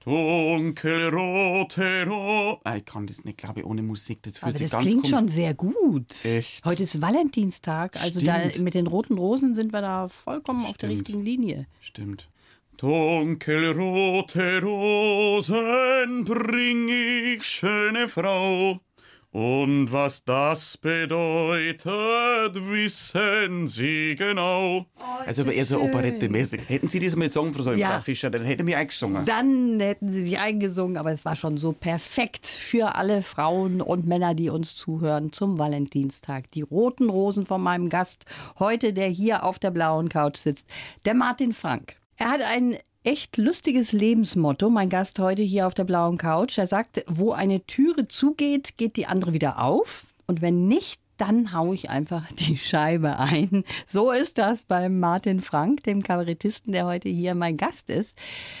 Dunkelrote 0.05 2.05
Ro 2.07 2.61
ah, 2.63 2.77
Ich 2.77 2.85
kann 2.85 3.07
das 3.07 3.25
nicht, 3.25 3.39
glaube 3.39 3.59
ich, 3.59 3.65
ohne 3.65 3.81
Musik. 3.81 4.23
Das 4.23 4.37
fühlt 4.37 4.51
Aber 4.51 4.57
sich 4.57 4.69
das 4.69 4.71
ganz 4.71 4.85
klingt 4.85 5.09
schon 5.09 5.27
sehr 5.27 5.53
gut. 5.53 6.23
Echt? 6.23 6.63
Heute 6.63 6.83
ist 6.83 7.01
Valentinstag, 7.01 8.01
also 8.01 8.21
da, 8.21 8.39
Stimmt. 8.39 8.63
mit 8.63 8.73
den 8.73 8.87
roten 8.87 9.17
Rosen 9.17 9.53
sind 9.53 9.73
wir 9.73 9.81
da 9.81 10.07
vollkommen 10.07 10.63
auf 10.63 10.77
der 10.77 10.87
Stimmt. 10.87 11.01
richtigen 11.01 11.23
Linie. 11.23 11.67
Stimmt. 11.81 12.29
Dunkelrote 12.77 14.61
Rosen 14.61 16.23
bring 16.23 16.87
ich, 16.87 17.43
schöne 17.43 18.07
Frau. 18.07 18.79
Und 19.31 19.91
was 19.91 20.23
das 20.23 20.75
bedeutet, 20.77 21.85
wissen 21.85 23.67
Sie 23.67 24.15
genau. 24.15 24.87
also 25.23 25.43
aber 25.43 25.53
eher 25.53 25.65
so 25.65 25.79
operettemäßig. 25.79 26.61
Hätten 26.67 26.89
Sie 26.89 26.99
das 26.99 27.15
mal 27.15 27.29
sagen, 27.29 27.53
Frau 27.53 27.71
Ja. 27.73 27.91
Frau 27.91 27.99
Fischer, 27.99 28.31
dann 28.31 28.43
hätte 28.43 28.63
ich 28.63 28.65
mich 28.65 28.75
eingesungen. 28.75 29.25
Dann 29.25 29.79
hätten 29.79 30.11
sie 30.11 30.23
sich 30.23 30.39
eingesungen, 30.39 30.97
aber 30.97 31.11
es 31.11 31.25
war 31.25 31.35
schon 31.35 31.57
so 31.57 31.73
perfekt 31.73 32.47
für 32.47 32.95
alle 32.95 33.21
Frauen 33.21 33.81
und 33.81 34.07
Männer, 34.07 34.33
die 34.33 34.49
uns 34.49 34.75
zuhören 34.75 35.31
zum 35.31 35.59
Valentinstag. 35.59 36.49
Die 36.51 36.63
roten 36.63 37.07
Rosen 37.09 37.45
von 37.45 37.61
meinem 37.61 37.89
Gast, 37.89 38.25
heute 38.57 38.93
der 38.93 39.09
hier 39.09 39.43
auf 39.43 39.59
der 39.59 39.69
blauen 39.69 40.09
Couch 40.09 40.37
sitzt, 40.37 40.65
der 41.05 41.13
Martin 41.13 41.53
Frank. 41.53 41.97
Er 42.17 42.31
hat 42.31 42.41
ein 42.41 42.77
echt 43.09 43.37
lustiges 43.37 43.91
Lebensmotto, 43.91 44.69
mein 44.69 44.87
Gast 44.87 45.17
heute 45.17 45.41
hier 45.41 45.65
auf 45.65 45.73
der 45.73 45.83
blauen 45.83 46.19
Couch. 46.19 46.59
Er 46.59 46.67
sagt, 46.67 47.03
wo 47.07 47.31
eine 47.31 47.65
Türe 47.65 48.07
zugeht, 48.07 48.77
geht 48.77 48.97
die 48.97 49.07
andere 49.07 49.33
wieder 49.33 49.63
auf. 49.63 50.03
Und 50.27 50.43
wenn 50.43 50.67
nicht, 50.67 51.01
dann 51.17 51.51
hau 51.51 51.73
ich 51.73 51.89
einfach 51.89 52.31
die 52.33 52.55
Scheibe 52.55 53.17
ein. 53.17 53.63
So 53.87 54.11
ist 54.11 54.37
das 54.37 54.63
beim 54.63 54.99
Martin 54.99 55.41
Frank, 55.41 55.81
dem 55.85 56.03
Kabarettisten, 56.03 56.71
der 56.71 56.85
heute 56.85 57.09
hier 57.09 57.33
mein 57.33 57.57
Gast 57.57 57.89
ist. 57.89 58.15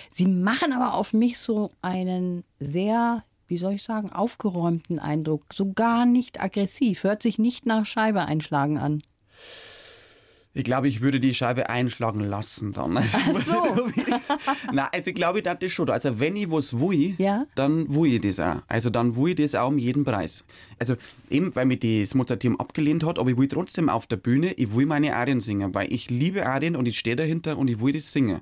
Sie 0.09 0.25
machen 0.25 0.73
aber 0.73 0.95
auf 0.95 1.13
mich 1.13 1.37
so 1.37 1.69
einen 1.83 2.43
sehr, 2.59 3.23
wie 3.45 3.59
soll 3.59 3.73
ich 3.73 3.83
sagen, 3.83 4.11
aufgeräumten 4.11 4.97
Eindruck. 4.97 5.43
So 5.53 5.73
gar 5.73 6.07
nicht 6.07 6.41
aggressiv. 6.41 7.03
Hört 7.03 7.21
sich 7.21 7.37
nicht 7.37 7.67
nach 7.67 7.85
Scheibe 7.85 8.25
einschlagen 8.25 8.79
an. 8.79 9.03
Ich 10.55 10.63
glaube, 10.63 10.87
ich 10.87 11.01
würde 11.01 11.19
die 11.19 11.33
Scheibe 11.35 11.69
einschlagen 11.69 12.21
lassen 12.21 12.73
dann. 12.73 12.97
Also, 12.97 13.17
Ach 13.17 13.39
so. 13.41 13.87
Nein, 14.73 14.87
also 14.91 15.09
ich 15.09 15.15
glaube, 15.15 15.39
ich 15.39 15.43
das 15.45 15.71
schon. 15.71 15.89
Also 15.89 16.19
wenn 16.19 16.35
ich 16.35 16.49
was 16.49 16.79
will, 16.79 17.13
Ja. 17.19 17.45
dann 17.53 17.93
will 17.93 18.13
ich 18.15 18.21
das 18.21 18.39
auch. 18.39 18.61
Also 18.67 18.89
dann 18.89 19.15
will 19.15 19.29
ich 19.29 19.35
das 19.35 19.53
auch 19.55 19.67
um 19.67 19.77
jeden 19.77 20.03
Preis. 20.05 20.43
Also 20.79 20.95
eben, 21.29 21.55
weil 21.55 21.65
mich 21.65 21.79
das 21.81 22.15
Mozarteum 22.15 22.59
abgelehnt 22.59 23.03
hat, 23.05 23.19
aber 23.19 23.29
ich 23.29 23.37
will 23.37 23.47
trotzdem 23.47 23.89
auf 23.89 24.07
der 24.07 24.17
Bühne, 24.17 24.53
ich 24.53 24.73
will 24.75 24.87
meine 24.87 25.15
Arien 25.15 25.39
singen, 25.39 25.73
weil 25.75 25.93
ich 25.93 26.09
liebe 26.09 26.45
Arien 26.47 26.75
und 26.75 26.87
ich 26.87 26.97
stehe 26.97 27.15
dahinter 27.15 27.57
und 27.57 27.67
ich 27.67 27.79
will 27.79 27.93
das 27.93 28.11
singen. 28.11 28.41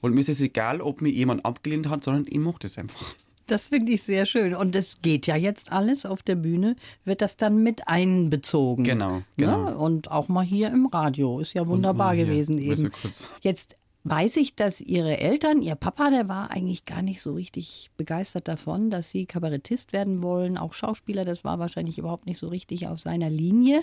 Und 0.00 0.12
mir 0.14 0.20
ist 0.20 0.28
es 0.28 0.40
egal, 0.40 0.80
ob 0.80 1.00
mir 1.02 1.10
jemand 1.10 1.46
abgelehnt 1.46 1.88
hat, 1.88 2.02
sondern 2.04 2.26
ich 2.28 2.38
mache 2.38 2.58
das 2.60 2.76
einfach. 2.78 3.14
Das 3.46 3.68
finde 3.68 3.92
ich 3.92 4.02
sehr 4.02 4.26
schön. 4.26 4.54
Und 4.54 4.74
es 4.74 5.02
geht 5.02 5.26
ja 5.26 5.36
jetzt 5.36 5.72
alles 5.72 6.06
auf 6.06 6.22
der 6.22 6.36
Bühne, 6.36 6.76
wird 7.04 7.20
das 7.20 7.36
dann 7.36 7.62
mit 7.62 7.88
einbezogen. 7.88 8.84
Genau, 8.84 9.22
genau. 9.36 9.64
Ne? 9.64 9.76
Und 9.76 10.10
auch 10.10 10.28
mal 10.28 10.44
hier 10.44 10.68
im 10.68 10.86
Radio. 10.86 11.40
Ist 11.40 11.54
ja 11.54 11.66
wunderbar 11.66 12.16
gewesen 12.16 12.58
eben. 12.58 12.90
kurz. 12.90 13.28
Jetzt 13.42 13.76
weiß 14.04 14.36
ich, 14.36 14.54
dass 14.54 14.82
Ihre 14.82 15.18
Eltern, 15.18 15.62
Ihr 15.62 15.74
Papa, 15.74 16.10
der 16.10 16.28
war 16.28 16.50
eigentlich 16.50 16.84
gar 16.84 17.00
nicht 17.00 17.22
so 17.22 17.32
richtig 17.32 17.90
begeistert 17.96 18.46
davon, 18.48 18.90
dass 18.90 19.10
Sie 19.10 19.24
Kabarettist 19.24 19.94
werden 19.94 20.22
wollen. 20.22 20.58
Auch 20.58 20.74
Schauspieler, 20.74 21.24
das 21.24 21.42
war 21.42 21.58
wahrscheinlich 21.58 21.98
überhaupt 21.98 22.26
nicht 22.26 22.38
so 22.38 22.46
richtig 22.48 22.86
auf 22.86 23.00
seiner 23.00 23.30
Linie. 23.30 23.82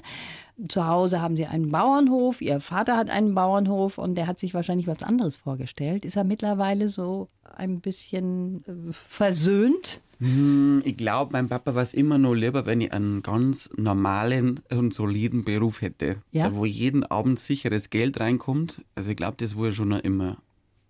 Zu 0.67 0.85
Hause 0.85 1.21
haben 1.21 1.35
Sie 1.35 1.47
einen 1.47 1.71
Bauernhof, 1.71 2.41
Ihr 2.41 2.59
Vater 2.59 2.97
hat 2.97 3.09
einen 3.09 3.33
Bauernhof 3.33 3.97
und 3.97 4.15
der 4.15 4.27
hat 4.27 4.37
sich 4.37 4.53
wahrscheinlich 4.53 4.87
was 4.87 5.01
anderes 5.01 5.37
vorgestellt. 5.37 6.05
Ist 6.05 6.15
er 6.15 6.23
mittlerweile 6.23 6.87
so 6.87 7.27
ein 7.57 7.81
bisschen 7.81 8.63
äh, 8.67 8.93
versöhnt? 8.93 10.01
Hm, 10.21 10.81
Ich 10.85 10.97
glaube, 10.97 11.31
mein 11.33 11.49
Papa 11.49 11.73
war 11.75 11.81
es 11.81 11.93
immer 11.95 12.17
noch 12.19 12.35
lieber, 12.35 12.65
wenn 12.67 12.79
ich 12.79 12.93
einen 12.93 13.23
ganz 13.23 13.69
normalen 13.75 14.59
und 14.71 14.93
soliden 14.93 15.43
Beruf 15.43 15.81
hätte. 15.81 16.17
Ja? 16.31 16.49
Da, 16.49 16.55
wo 16.55 16.65
jeden 16.65 17.03
Abend 17.03 17.39
sicheres 17.39 17.89
Geld 17.89 18.19
reinkommt. 18.19 18.83
Also 18.95 19.09
ich 19.09 19.17
glaube, 19.17 19.37
das 19.37 19.57
war 19.57 19.71
schon 19.71 19.89
noch 19.89 19.99
immer. 19.99 20.37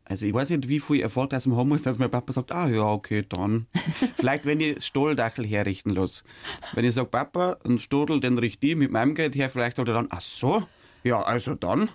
Also 0.03 0.25
ich 0.25 0.33
weiß 0.33 0.49
nicht, 0.49 0.67
wie 0.67 0.81
viel 0.81 0.99
Erfolg 0.99 1.29
das 1.29 1.47
haben 1.47 1.69
muss, 1.69 1.83
dass 1.83 1.97
mein 1.97 2.11
Papa 2.11 2.33
sagt, 2.33 2.51
ah 2.51 2.67
ja, 2.67 2.83
okay, 2.83 3.23
dann. 3.27 3.67
Vielleicht, 4.17 4.45
wenn 4.45 4.59
ich 4.59 4.83
Stolldachel 4.83 5.45
herrichten 5.47 5.91
lasse. 5.91 6.25
Wenn 6.73 6.83
ich 6.83 6.93
sage, 6.93 7.07
Papa, 7.07 7.57
ein 7.65 7.79
Stodel, 7.79 8.19
den 8.19 8.37
richte 8.37 8.67
ich 8.67 8.75
mit 8.75 8.91
meinem 8.91 9.15
Geld 9.15 9.35
her, 9.35 9.49
vielleicht 9.49 9.77
sagt 9.77 9.87
er 9.87 9.93
dann, 9.93 10.07
ach 10.09 10.19
so, 10.19 10.63
ja, 11.05 11.21
also 11.21 11.55
dann. 11.55 11.87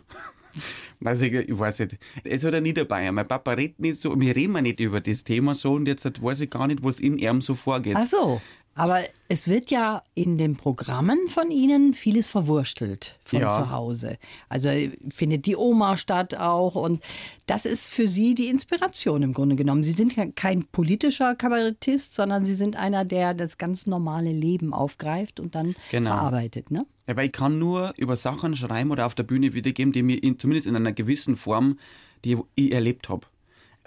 Also 1.04 1.24
ich, 1.24 1.32
ich 1.34 1.58
weiß 1.58 1.80
nicht. 1.80 1.98
Es 2.24 2.44
hat 2.44 2.54
er 2.54 2.60
nie 2.60 2.72
dabei. 2.74 3.10
Mein 3.12 3.26
Papa 3.28 3.52
redet 3.52 3.78
nicht 3.80 3.98
so, 3.98 4.18
wir 4.18 4.34
reden 4.34 4.62
nicht 4.62 4.80
über 4.80 5.00
das 5.00 5.24
Thema 5.24 5.54
so 5.54 5.72
und 5.74 5.86
jetzt 5.86 6.22
weiß 6.22 6.40
ich 6.42 6.50
gar 6.50 6.66
nicht, 6.66 6.82
was 6.82 7.00
in 7.00 7.18
ihm 7.18 7.42
so 7.42 7.54
vorgeht. 7.54 7.96
Ach 7.96 8.06
so. 8.06 8.40
Aber 8.78 9.00
es 9.28 9.48
wird 9.48 9.70
ja 9.70 10.02
in 10.12 10.36
den 10.36 10.54
Programmen 10.56 11.28
von 11.28 11.50
Ihnen 11.50 11.94
vieles 11.94 12.26
verwurstelt 12.26 13.18
von 13.24 13.40
Ja. 13.40 13.50
zu 13.50 13.70
Hause. 13.70 14.18
Also 14.50 14.68
findet 15.08 15.46
die 15.46 15.56
Oma 15.56 15.96
statt 15.96 16.34
auch. 16.36 16.74
Und 16.74 17.02
das 17.46 17.64
ist 17.64 17.90
für 17.90 18.06
Sie 18.06 18.34
die 18.34 18.48
Inspiration 18.48 19.22
im 19.22 19.32
Grunde 19.32 19.56
genommen. 19.56 19.82
Sie 19.82 19.92
sind 19.92 20.14
ke- 20.14 20.30
kein 20.32 20.64
politischer 20.64 21.34
Kabarettist, 21.34 22.12
sondern 22.14 22.44
Sie 22.44 22.52
sind 22.52 22.76
einer, 22.76 23.06
der 23.06 23.32
das 23.32 23.56
ganz 23.56 23.86
normale 23.86 24.30
Leben 24.32 24.74
aufgreift 24.74 25.40
und 25.40 25.54
dann 25.54 25.74
Genau. 25.90 26.10
verarbeitet. 26.10 26.70
Ne? 26.70 26.84
Ja, 27.06 27.16
weil 27.16 27.26
ich 27.26 27.32
kann 27.32 27.58
nur 27.58 27.92
über 27.96 28.16
Sachen 28.16 28.56
schreiben 28.56 28.90
oder 28.90 29.06
auf 29.06 29.14
der 29.14 29.22
Bühne 29.22 29.54
wiedergeben, 29.54 29.92
die 29.92 30.02
mir 30.02 30.22
in, 30.22 30.38
zumindest 30.38 30.66
in 30.66 30.74
einer 30.76 30.92
gewissen 30.92 31.36
Form, 31.36 31.78
die 32.24 32.36
ich 32.56 32.72
erlebt 32.72 33.08
habe. 33.08 33.26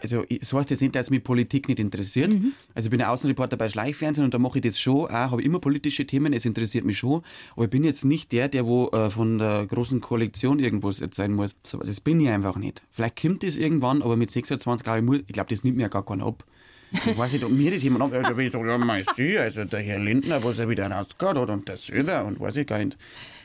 Also 0.02 0.24
ich- 0.30 0.40
so 0.48 0.58
heißt 0.58 0.72
das 0.72 0.80
nicht, 0.80 0.96
dass 0.96 1.10
mich 1.10 1.22
Politik 1.26 1.68
nicht 1.68 1.82
interessiert. 1.82 2.34
Also 2.74 2.88
ich 2.88 2.90
bin 2.92 3.02
ein 3.02 3.08
Außenreporter 3.10 3.58
bei 3.58 3.68
Schleichfernsehen 3.68 4.24
und 4.24 4.34
da 4.34 4.40
mache 4.40 4.60
ich 4.60 4.64
das 4.64 4.80
schon, 4.80 5.08
auch, 5.08 5.12
habe 5.12 5.44
immer 5.44 5.60
politische 5.60 6.08
Themen, 6.08 6.32
es 6.32 6.46
interessiert 6.46 6.86
mich 6.86 6.98
schon, 6.98 7.22
aber 7.58 7.66
ich 7.66 7.70
bin 7.70 7.84
jetzt 7.84 8.06
nicht 8.06 8.32
der, 8.32 8.48
der 8.48 8.66
wo 8.66 8.88
äh, 8.92 9.10
von 9.10 9.38
der 9.38 9.66
großen 9.68 10.00
Koalition 10.00 10.60
irgendwas 10.60 11.02
sein 11.12 11.34
muss. 11.34 11.58
So, 11.66 11.80
das 11.80 12.00
bin 12.00 12.22
ich 12.22 12.30
einfach 12.30 12.56
nicht. 12.56 12.82
Vielleicht 12.92 13.22
kommt 13.22 13.44
das 13.44 13.58
irgendwann, 13.58 14.02
aber 14.02 14.16
mit 14.16 14.32
26 14.32 14.86
glaube 14.86 15.00
ich, 15.00 15.06
muss, 15.06 15.20
ich 15.20 15.34
glaube, 15.34 15.50
das 15.50 15.66
nimmt 15.66 15.76
mir 15.76 15.84
ja 15.84 15.90
gar 15.90 16.06
keiner 16.06 16.28
ab. 16.28 16.46
Ich 16.92 17.18
weiß 17.18 17.34
nicht, 17.34 17.44
ob 17.44 17.52
mir 17.52 17.72
das 17.72 17.84
jemand 17.84 18.04
ab, 18.04 18.12
da 18.12 18.32
bin 18.32 18.48
ich 18.48 18.52
so, 18.52 18.64
ja, 18.66 18.78
mei, 18.78 19.04
sie, 19.16 19.38
also 19.38 19.64
der 19.64 19.82
Herr 19.82 20.00
Lindner, 20.00 20.44
was 20.44 20.60
er 20.60 20.70
wieder 20.70 20.90
rausgeht, 20.90 21.38
oder 21.38 21.54
und 21.54 21.68
der 21.68 21.78
Söder 21.78 22.26
und 22.26 22.40
weiß 22.40 22.56
ich 22.58 22.68
gar 22.68 22.80
nicht. 22.80 22.98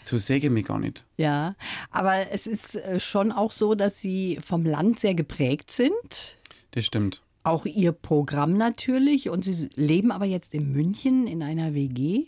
So 0.02 0.16
ich 0.16 0.50
mich 0.50 0.66
gar 0.66 0.78
nicht. 0.78 1.04
Ja, 1.16 1.54
aber 1.90 2.30
es 2.30 2.46
ist 2.46 2.76
äh, 2.76 3.00
schon 3.00 3.32
auch 3.32 3.52
so, 3.52 3.74
dass 3.74 4.00
Sie 4.00 4.38
vom 4.44 4.64
Land 4.64 5.00
sehr 5.00 5.14
geprägt 5.14 5.70
sind. 5.70 6.36
Das 6.72 6.84
stimmt. 6.84 7.22
auch 7.42 7.66
ihr 7.66 7.92
Programm 7.92 8.56
natürlich 8.56 9.28
und 9.28 9.44
sie 9.44 9.68
leben 9.76 10.10
aber 10.10 10.24
jetzt 10.24 10.54
in 10.54 10.72
München 10.72 11.26
in 11.26 11.42
einer 11.42 11.74
WG. 11.74 12.26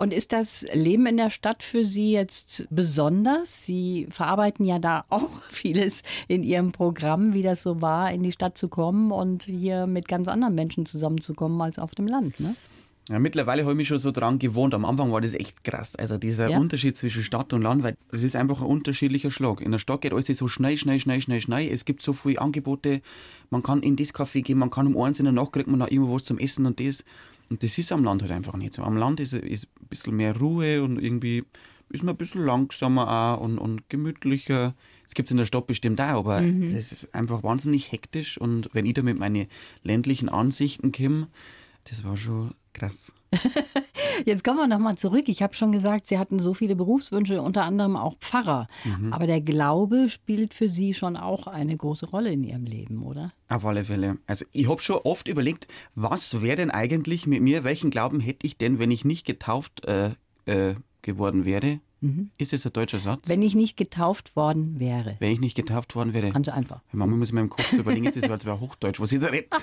Und 0.00 0.14
ist 0.14 0.32
das 0.32 0.64
Leben 0.72 1.04
in 1.04 1.18
der 1.18 1.28
Stadt 1.28 1.62
für 1.62 1.84
Sie 1.84 2.12
jetzt 2.12 2.66
besonders? 2.70 3.66
Sie 3.66 4.06
verarbeiten 4.08 4.64
ja 4.64 4.78
da 4.78 5.04
auch 5.10 5.28
vieles 5.50 6.02
in 6.26 6.42
Ihrem 6.42 6.72
Programm, 6.72 7.34
wie 7.34 7.42
das 7.42 7.62
so 7.62 7.82
war, 7.82 8.10
in 8.10 8.22
die 8.22 8.32
Stadt 8.32 8.56
zu 8.56 8.70
kommen 8.70 9.12
und 9.12 9.42
hier 9.42 9.86
mit 9.86 10.08
ganz 10.08 10.26
anderen 10.26 10.54
Menschen 10.54 10.86
zusammenzukommen 10.86 11.60
als 11.60 11.78
auf 11.78 11.90
dem 11.90 12.06
Land. 12.06 12.40
Ne? 12.40 12.56
Ja, 13.10 13.18
mittlerweile 13.18 13.62
habe 13.62 13.72
ich 13.72 13.76
mich 13.76 13.88
schon 13.88 13.98
so 13.98 14.12
dran 14.12 14.38
gewohnt. 14.38 14.72
Am 14.72 14.84
Anfang 14.84 15.10
war 15.10 15.20
das 15.20 15.34
echt 15.34 15.64
krass. 15.64 15.96
Also 15.96 16.16
dieser 16.16 16.48
Ja? 16.48 16.58
Unterschied 16.58 16.96
zwischen 16.96 17.24
Stadt 17.24 17.52
und 17.52 17.62
Land, 17.62 17.82
weil 17.82 17.96
es 18.12 18.22
ist 18.22 18.36
einfach 18.36 18.60
ein 18.60 18.66
unterschiedlicher 18.68 19.32
Schlag. 19.32 19.60
In 19.60 19.72
der 19.72 19.80
Stadt 19.80 20.02
geht 20.02 20.12
alles 20.12 20.26
so 20.26 20.46
schnell, 20.46 20.76
schnell, 20.78 21.00
schnell, 21.00 21.20
schnell, 21.20 21.40
schnell. 21.40 21.68
Es 21.72 21.84
gibt 21.84 22.02
so 22.02 22.12
viele 22.12 22.40
Angebote. 22.40 23.02
Man 23.50 23.64
kann 23.64 23.82
in 23.82 23.96
das 23.96 24.14
Café 24.14 24.42
gehen, 24.42 24.58
man 24.58 24.70
kann 24.70 24.86
um 24.86 24.96
eins 25.02 25.18
in 25.18 25.24
der 25.24 25.32
Nacht 25.32 25.52
kriegt 25.52 25.66
man 25.68 25.80
noch 25.80 25.90
irgendwo 25.90 26.14
was 26.14 26.22
zum 26.24 26.38
Essen 26.38 26.66
und 26.66 26.78
das. 26.78 27.04
Und 27.48 27.64
das 27.64 27.78
ist 27.78 27.90
am 27.90 28.04
Land 28.04 28.22
halt 28.22 28.30
einfach 28.30 28.56
nicht 28.56 28.74
so. 28.74 28.84
Am 28.84 28.96
Land 28.96 29.18
ist, 29.18 29.32
ist 29.32 29.66
ein 29.80 29.88
bisschen 29.88 30.14
mehr 30.16 30.36
Ruhe 30.36 30.84
und 30.84 31.02
irgendwie 31.02 31.42
ist 31.88 32.04
man 32.04 32.14
ein 32.14 32.18
bisschen 32.18 32.46
langsamer 32.46 33.10
auch 33.10 33.40
und, 33.40 33.58
und 33.58 33.88
gemütlicher. 33.88 34.76
Das 35.02 35.14
gibt 35.14 35.26
es 35.26 35.32
in 35.32 35.38
der 35.38 35.46
Stadt 35.46 35.66
bestimmt 35.66 36.00
auch, 36.00 36.20
aber 36.20 36.40
das 36.40 36.92
ist 36.92 37.12
einfach 37.12 37.42
wahnsinnig 37.42 37.90
hektisch. 37.90 38.38
Und 38.38 38.70
wenn 38.72 38.86
ich 38.86 38.94
da 38.94 39.02
mit 39.02 39.18
meinen 39.18 39.48
ländlichen 39.82 40.28
Ansichten 40.28 40.92
komme, 40.92 41.26
das 41.90 42.04
war 42.04 42.16
schon 42.16 42.52
krass. 42.72 43.12
Jetzt 44.26 44.44
kommen 44.44 44.58
wir 44.58 44.66
nochmal 44.66 44.96
zurück. 44.96 45.28
Ich 45.28 45.42
habe 45.42 45.54
schon 45.54 45.72
gesagt, 45.72 46.06
Sie 46.06 46.18
hatten 46.18 46.38
so 46.40 46.54
viele 46.54 46.76
Berufswünsche, 46.76 47.40
unter 47.42 47.64
anderem 47.64 47.96
auch 47.96 48.16
Pfarrer. 48.18 48.66
Mhm. 48.84 49.12
Aber 49.12 49.26
der 49.26 49.40
Glaube 49.40 50.08
spielt 50.08 50.54
für 50.54 50.68
Sie 50.68 50.94
schon 50.94 51.16
auch 51.16 51.46
eine 51.46 51.76
große 51.76 52.10
Rolle 52.10 52.32
in 52.32 52.44
Ihrem 52.44 52.64
Leben, 52.64 53.02
oder? 53.02 53.32
Auf 53.48 53.64
alle 53.64 53.84
Fälle. 53.84 54.18
Also 54.26 54.44
ich 54.52 54.68
habe 54.68 54.82
schon 54.82 55.00
oft 55.04 55.28
überlegt, 55.28 55.68
was 55.94 56.42
wäre 56.42 56.56
denn 56.56 56.70
eigentlich 56.70 57.26
mit 57.26 57.42
mir, 57.42 57.64
welchen 57.64 57.90
Glauben 57.90 58.20
hätte 58.20 58.46
ich 58.46 58.58
denn, 58.58 58.78
wenn 58.78 58.90
ich 58.90 59.04
nicht 59.04 59.26
getauft 59.26 59.86
äh, 59.86 60.10
äh, 60.46 60.74
geworden 61.02 61.44
wäre? 61.44 61.80
Ist 62.38 62.52
das 62.54 62.64
ein 62.64 62.72
deutscher 62.72 62.98
Satz? 62.98 63.28
Wenn 63.28 63.42
ich 63.42 63.54
nicht 63.54 63.76
getauft 63.76 64.34
worden 64.34 64.80
wäre. 64.80 65.16
Wenn 65.18 65.32
ich 65.32 65.40
nicht 65.40 65.54
getauft 65.54 65.94
worden 65.94 66.14
wäre. 66.14 66.30
Ganz 66.30 66.48
einfach. 66.48 66.80
Manchmal 66.92 67.18
muss 67.18 67.28
ich 67.28 67.34
mir 67.34 67.40
im 67.42 67.50
Kopf 67.50 67.70
so 67.70 67.76
überlegen, 67.76 68.04
jetzt 68.04 68.16
ist 68.16 68.28
es 68.28 68.40
zwar 68.40 68.58
Hochdeutsch, 68.58 69.00
was 69.00 69.12
ich 69.12 69.20
da 69.20 69.26
rede. 69.26 69.48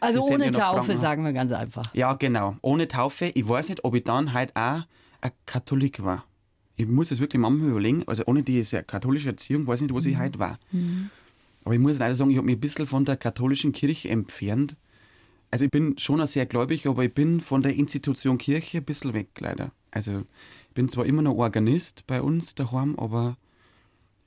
Also 0.00 0.22
ohne 0.22 0.46
ja 0.46 0.50
Taufe, 0.50 0.84
Franken. 0.84 1.00
sagen 1.00 1.24
wir 1.24 1.32
ganz 1.32 1.52
einfach. 1.52 1.92
Ja, 1.94 2.12
genau. 2.14 2.56
Ohne 2.62 2.88
Taufe. 2.88 3.32
Ich 3.34 3.46
weiß 3.48 3.68
nicht, 3.68 3.84
ob 3.84 3.94
ich 3.94 4.04
dann 4.04 4.32
halt 4.32 4.54
auch 4.54 4.82
ein 5.20 5.30
Katholik 5.44 6.02
war. 6.02 6.24
Ich 6.76 6.86
muss 6.86 7.10
es 7.10 7.20
wirklich 7.20 7.40
manchmal 7.40 7.70
überlegen. 7.70 8.04
Also 8.06 8.22
ohne 8.26 8.42
diese 8.42 8.82
katholische 8.82 9.30
Erziehung 9.30 9.66
weiß 9.66 9.80
ich 9.80 9.88
nicht, 9.88 9.94
was 9.94 10.06
ich 10.06 10.16
heute 10.18 10.38
war. 10.38 10.58
Aber 11.64 11.74
ich 11.74 11.80
muss 11.80 11.98
leider 11.98 12.14
sagen, 12.14 12.30
ich 12.30 12.36
habe 12.36 12.46
mich 12.46 12.56
ein 12.56 12.60
bisschen 12.60 12.86
von 12.86 13.04
der 13.04 13.16
katholischen 13.16 13.72
Kirche 13.72 14.08
entfernt. 14.08 14.76
Also 15.50 15.64
ich 15.64 15.70
bin 15.70 15.98
schon 15.98 16.24
sehr 16.26 16.46
gläubig, 16.46 16.86
aber 16.86 17.04
ich 17.04 17.12
bin 17.12 17.40
von 17.40 17.62
der 17.62 17.74
Institution 17.74 18.38
Kirche 18.38 18.78
ein 18.78 18.84
bisschen 18.84 19.14
weg, 19.14 19.28
leider. 19.40 19.72
Also 19.90 20.22
ich 20.70 20.74
bin 20.74 20.88
zwar 20.88 21.04
immer 21.04 21.20
noch 21.22 21.34
Organist 21.34 22.06
bei 22.06 22.22
uns 22.22 22.54
daheim, 22.54 22.96
aber 22.96 23.36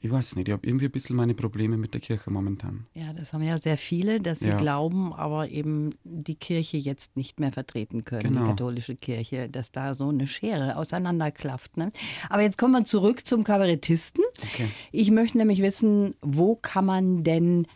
ich 0.01 0.11
weiß 0.11 0.35
nicht, 0.35 0.49
ich 0.49 0.51
habe 0.53 0.67
irgendwie 0.67 0.85
ein 0.87 0.91
bisschen 0.91 1.15
meine 1.15 1.33
Probleme 1.33 1.77
mit 1.77 1.93
der 1.93 2.01
Kirche 2.01 2.29
momentan. 2.29 2.85
Ja, 2.93 3.13
das 3.13 3.31
haben 3.31 3.41
ja 3.43 3.57
sehr 3.57 3.77
viele, 3.77 4.19
dass 4.19 4.41
sie 4.41 4.49
Ja. 4.49 4.57
glauben, 4.57 5.13
aber 5.13 5.47
eben 5.47 5.91
die 6.03 6.35
Kirche 6.35 6.75
jetzt 6.75 7.15
nicht 7.15 7.39
mehr 7.39 7.53
vertreten 7.53 8.03
können, 8.03 8.23
die 8.23 8.27
Genau. 8.27 8.47
katholische 8.47 8.97
Kirche, 8.97 9.47
dass 9.47 9.71
da 9.71 9.93
so 9.95 10.09
eine 10.09 10.27
Schere 10.27 10.75
auseinanderklafft. 10.75 11.77
Ne? 11.77 11.89
Aber 12.29 12.41
jetzt 12.41 12.57
kommen 12.57 12.73
wir 12.73 12.83
zurück 12.83 13.25
zum 13.25 13.45
Kabarettisten. 13.45 14.25
Okay. 14.43 14.67
Ich 14.91 15.09
möchte 15.11 15.37
nämlich 15.37 15.61
wissen, 15.61 16.13
wo 16.21 16.55
kann 16.57 16.85
man 16.85 17.23
denn 17.23 17.67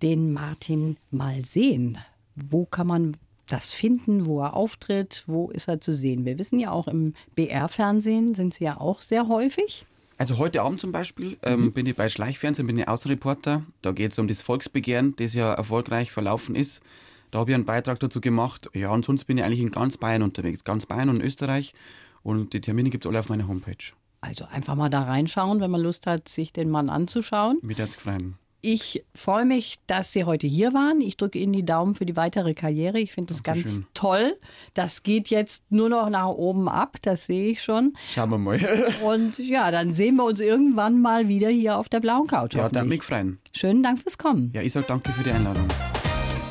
den 0.00 0.32
Martin 0.32 0.96
mal 1.10 1.44
sehen? 1.44 1.98
Wo 2.34 2.64
kann 2.64 2.86
man 2.86 3.16
das 3.46 3.72
finden, 3.72 4.26
wo 4.26 4.40
er 4.40 4.54
auftritt, 4.54 5.24
wo 5.26 5.50
ist 5.50 5.68
er 5.68 5.80
zu 5.80 5.92
sehen? 5.92 6.24
Wir 6.24 6.38
wissen 6.38 6.58
ja 6.58 6.70
auch 6.70 6.88
im 6.88 7.14
BR-Fernsehen 7.34 8.34
sind 8.34 8.54
sie 8.54 8.64
ja 8.64 8.80
auch 8.80 9.02
sehr 9.02 9.28
häufig. 9.28 9.86
Also 10.16 10.38
heute 10.38 10.62
Abend 10.62 10.80
zum 10.80 10.92
Beispiel 10.92 11.36
ähm, 11.42 11.72
bin 11.72 11.86
ich 11.86 11.96
bei 11.96 12.08
Schleichfernsehen, 12.08 12.66
bin 12.66 12.78
ich 12.78 12.88
Außenreporter. 12.88 13.64
Da 13.82 13.92
geht 13.92 14.12
es 14.12 14.18
um 14.18 14.28
das 14.28 14.42
Volksbegehren, 14.42 15.16
das 15.16 15.34
ja 15.34 15.52
erfolgreich 15.52 16.12
verlaufen 16.12 16.54
ist. 16.54 16.82
Da 17.30 17.40
habe 17.40 17.50
ich 17.50 17.54
einen 17.56 17.64
Beitrag 17.64 17.98
dazu 17.98 18.20
gemacht. 18.20 18.70
Ja, 18.74 18.90
und 18.90 19.04
sonst 19.04 19.24
bin 19.24 19.38
ich 19.38 19.44
eigentlich 19.44 19.60
in 19.60 19.72
ganz 19.72 19.96
Bayern 19.96 20.22
unterwegs. 20.22 20.62
Ganz 20.62 20.86
Bayern 20.86 21.08
und 21.08 21.20
Österreich. 21.20 21.74
Und 22.22 22.52
die 22.52 22.60
Termine 22.60 22.90
gibt 22.90 23.04
es 23.04 23.08
alle 23.08 23.18
auf 23.18 23.28
meiner 23.28 23.48
Homepage. 23.48 23.92
Also 24.20 24.46
einfach 24.46 24.76
mal 24.76 24.88
da 24.88 25.02
reinschauen, 25.02 25.60
wenn 25.60 25.70
man 25.70 25.82
Lust 25.82 26.06
hat, 26.06 26.28
sich 26.28 26.52
den 26.52 26.70
Mann 26.70 26.88
anzuschauen. 26.88 27.58
Mit 27.60 27.78
herzlich 27.78 28.02
gefreut. 28.02 28.22
Ich 28.66 29.04
freue 29.14 29.44
mich, 29.44 29.76
dass 29.86 30.12
Sie 30.12 30.24
heute 30.24 30.46
hier 30.46 30.72
waren. 30.72 31.02
Ich 31.02 31.18
drücke 31.18 31.38
Ihnen 31.38 31.52
die 31.52 31.66
Daumen 31.66 31.94
für 31.94 32.06
die 32.06 32.16
weitere 32.16 32.54
Karriere. 32.54 32.98
Ich 32.98 33.12
finde 33.12 33.34
das 33.34 33.42
ganz 33.42 33.58
Dankeschön. 33.58 33.86
toll. 33.92 34.38
Das 34.72 35.02
geht 35.02 35.28
jetzt 35.28 35.64
nur 35.70 35.90
noch 35.90 36.08
nach 36.08 36.28
oben 36.28 36.66
ab, 36.66 36.96
das 37.02 37.26
sehe 37.26 37.50
ich 37.50 37.62
schon. 37.62 37.92
Schauen 38.14 38.30
wir 38.30 38.38
mal. 38.38 38.58
Und 39.04 39.38
ja, 39.38 39.70
dann 39.70 39.92
sehen 39.92 40.16
wir 40.16 40.24
uns 40.24 40.40
irgendwann 40.40 40.98
mal 41.02 41.28
wieder 41.28 41.50
hier 41.50 41.76
auf 41.78 41.90
der 41.90 42.00
blauen 42.00 42.26
Couch. 42.26 42.54
ja, 42.54 42.62
hoffentlich. 42.62 42.88
mich 42.88 43.02
freuen. 43.02 43.38
Schönen 43.54 43.82
Dank 43.82 44.00
fürs 44.00 44.16
Kommen. 44.16 44.50
Ja, 44.54 44.62
ich 44.62 44.72
sage 44.72 44.86
danke 44.88 45.12
für 45.12 45.22
die 45.24 45.30
Einladung. 45.32 45.68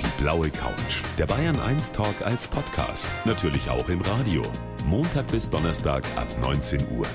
Die 0.03 0.21
blaue 0.21 0.51
Couch. 0.51 1.01
Der 1.17 1.25
Bayern 1.25 1.59
1 1.59 1.93
Talk 1.93 2.21
als 2.23 2.47
Podcast. 2.47 3.07
Natürlich 3.25 3.67
auch 3.71 3.89
im 3.89 4.01
Radio. 4.01 4.43
Montag 4.85 5.29
bis 5.29 5.49
Donnerstag 5.49 6.05
ab 6.15 6.27
19 6.41 6.79
Uhr. 6.95 7.07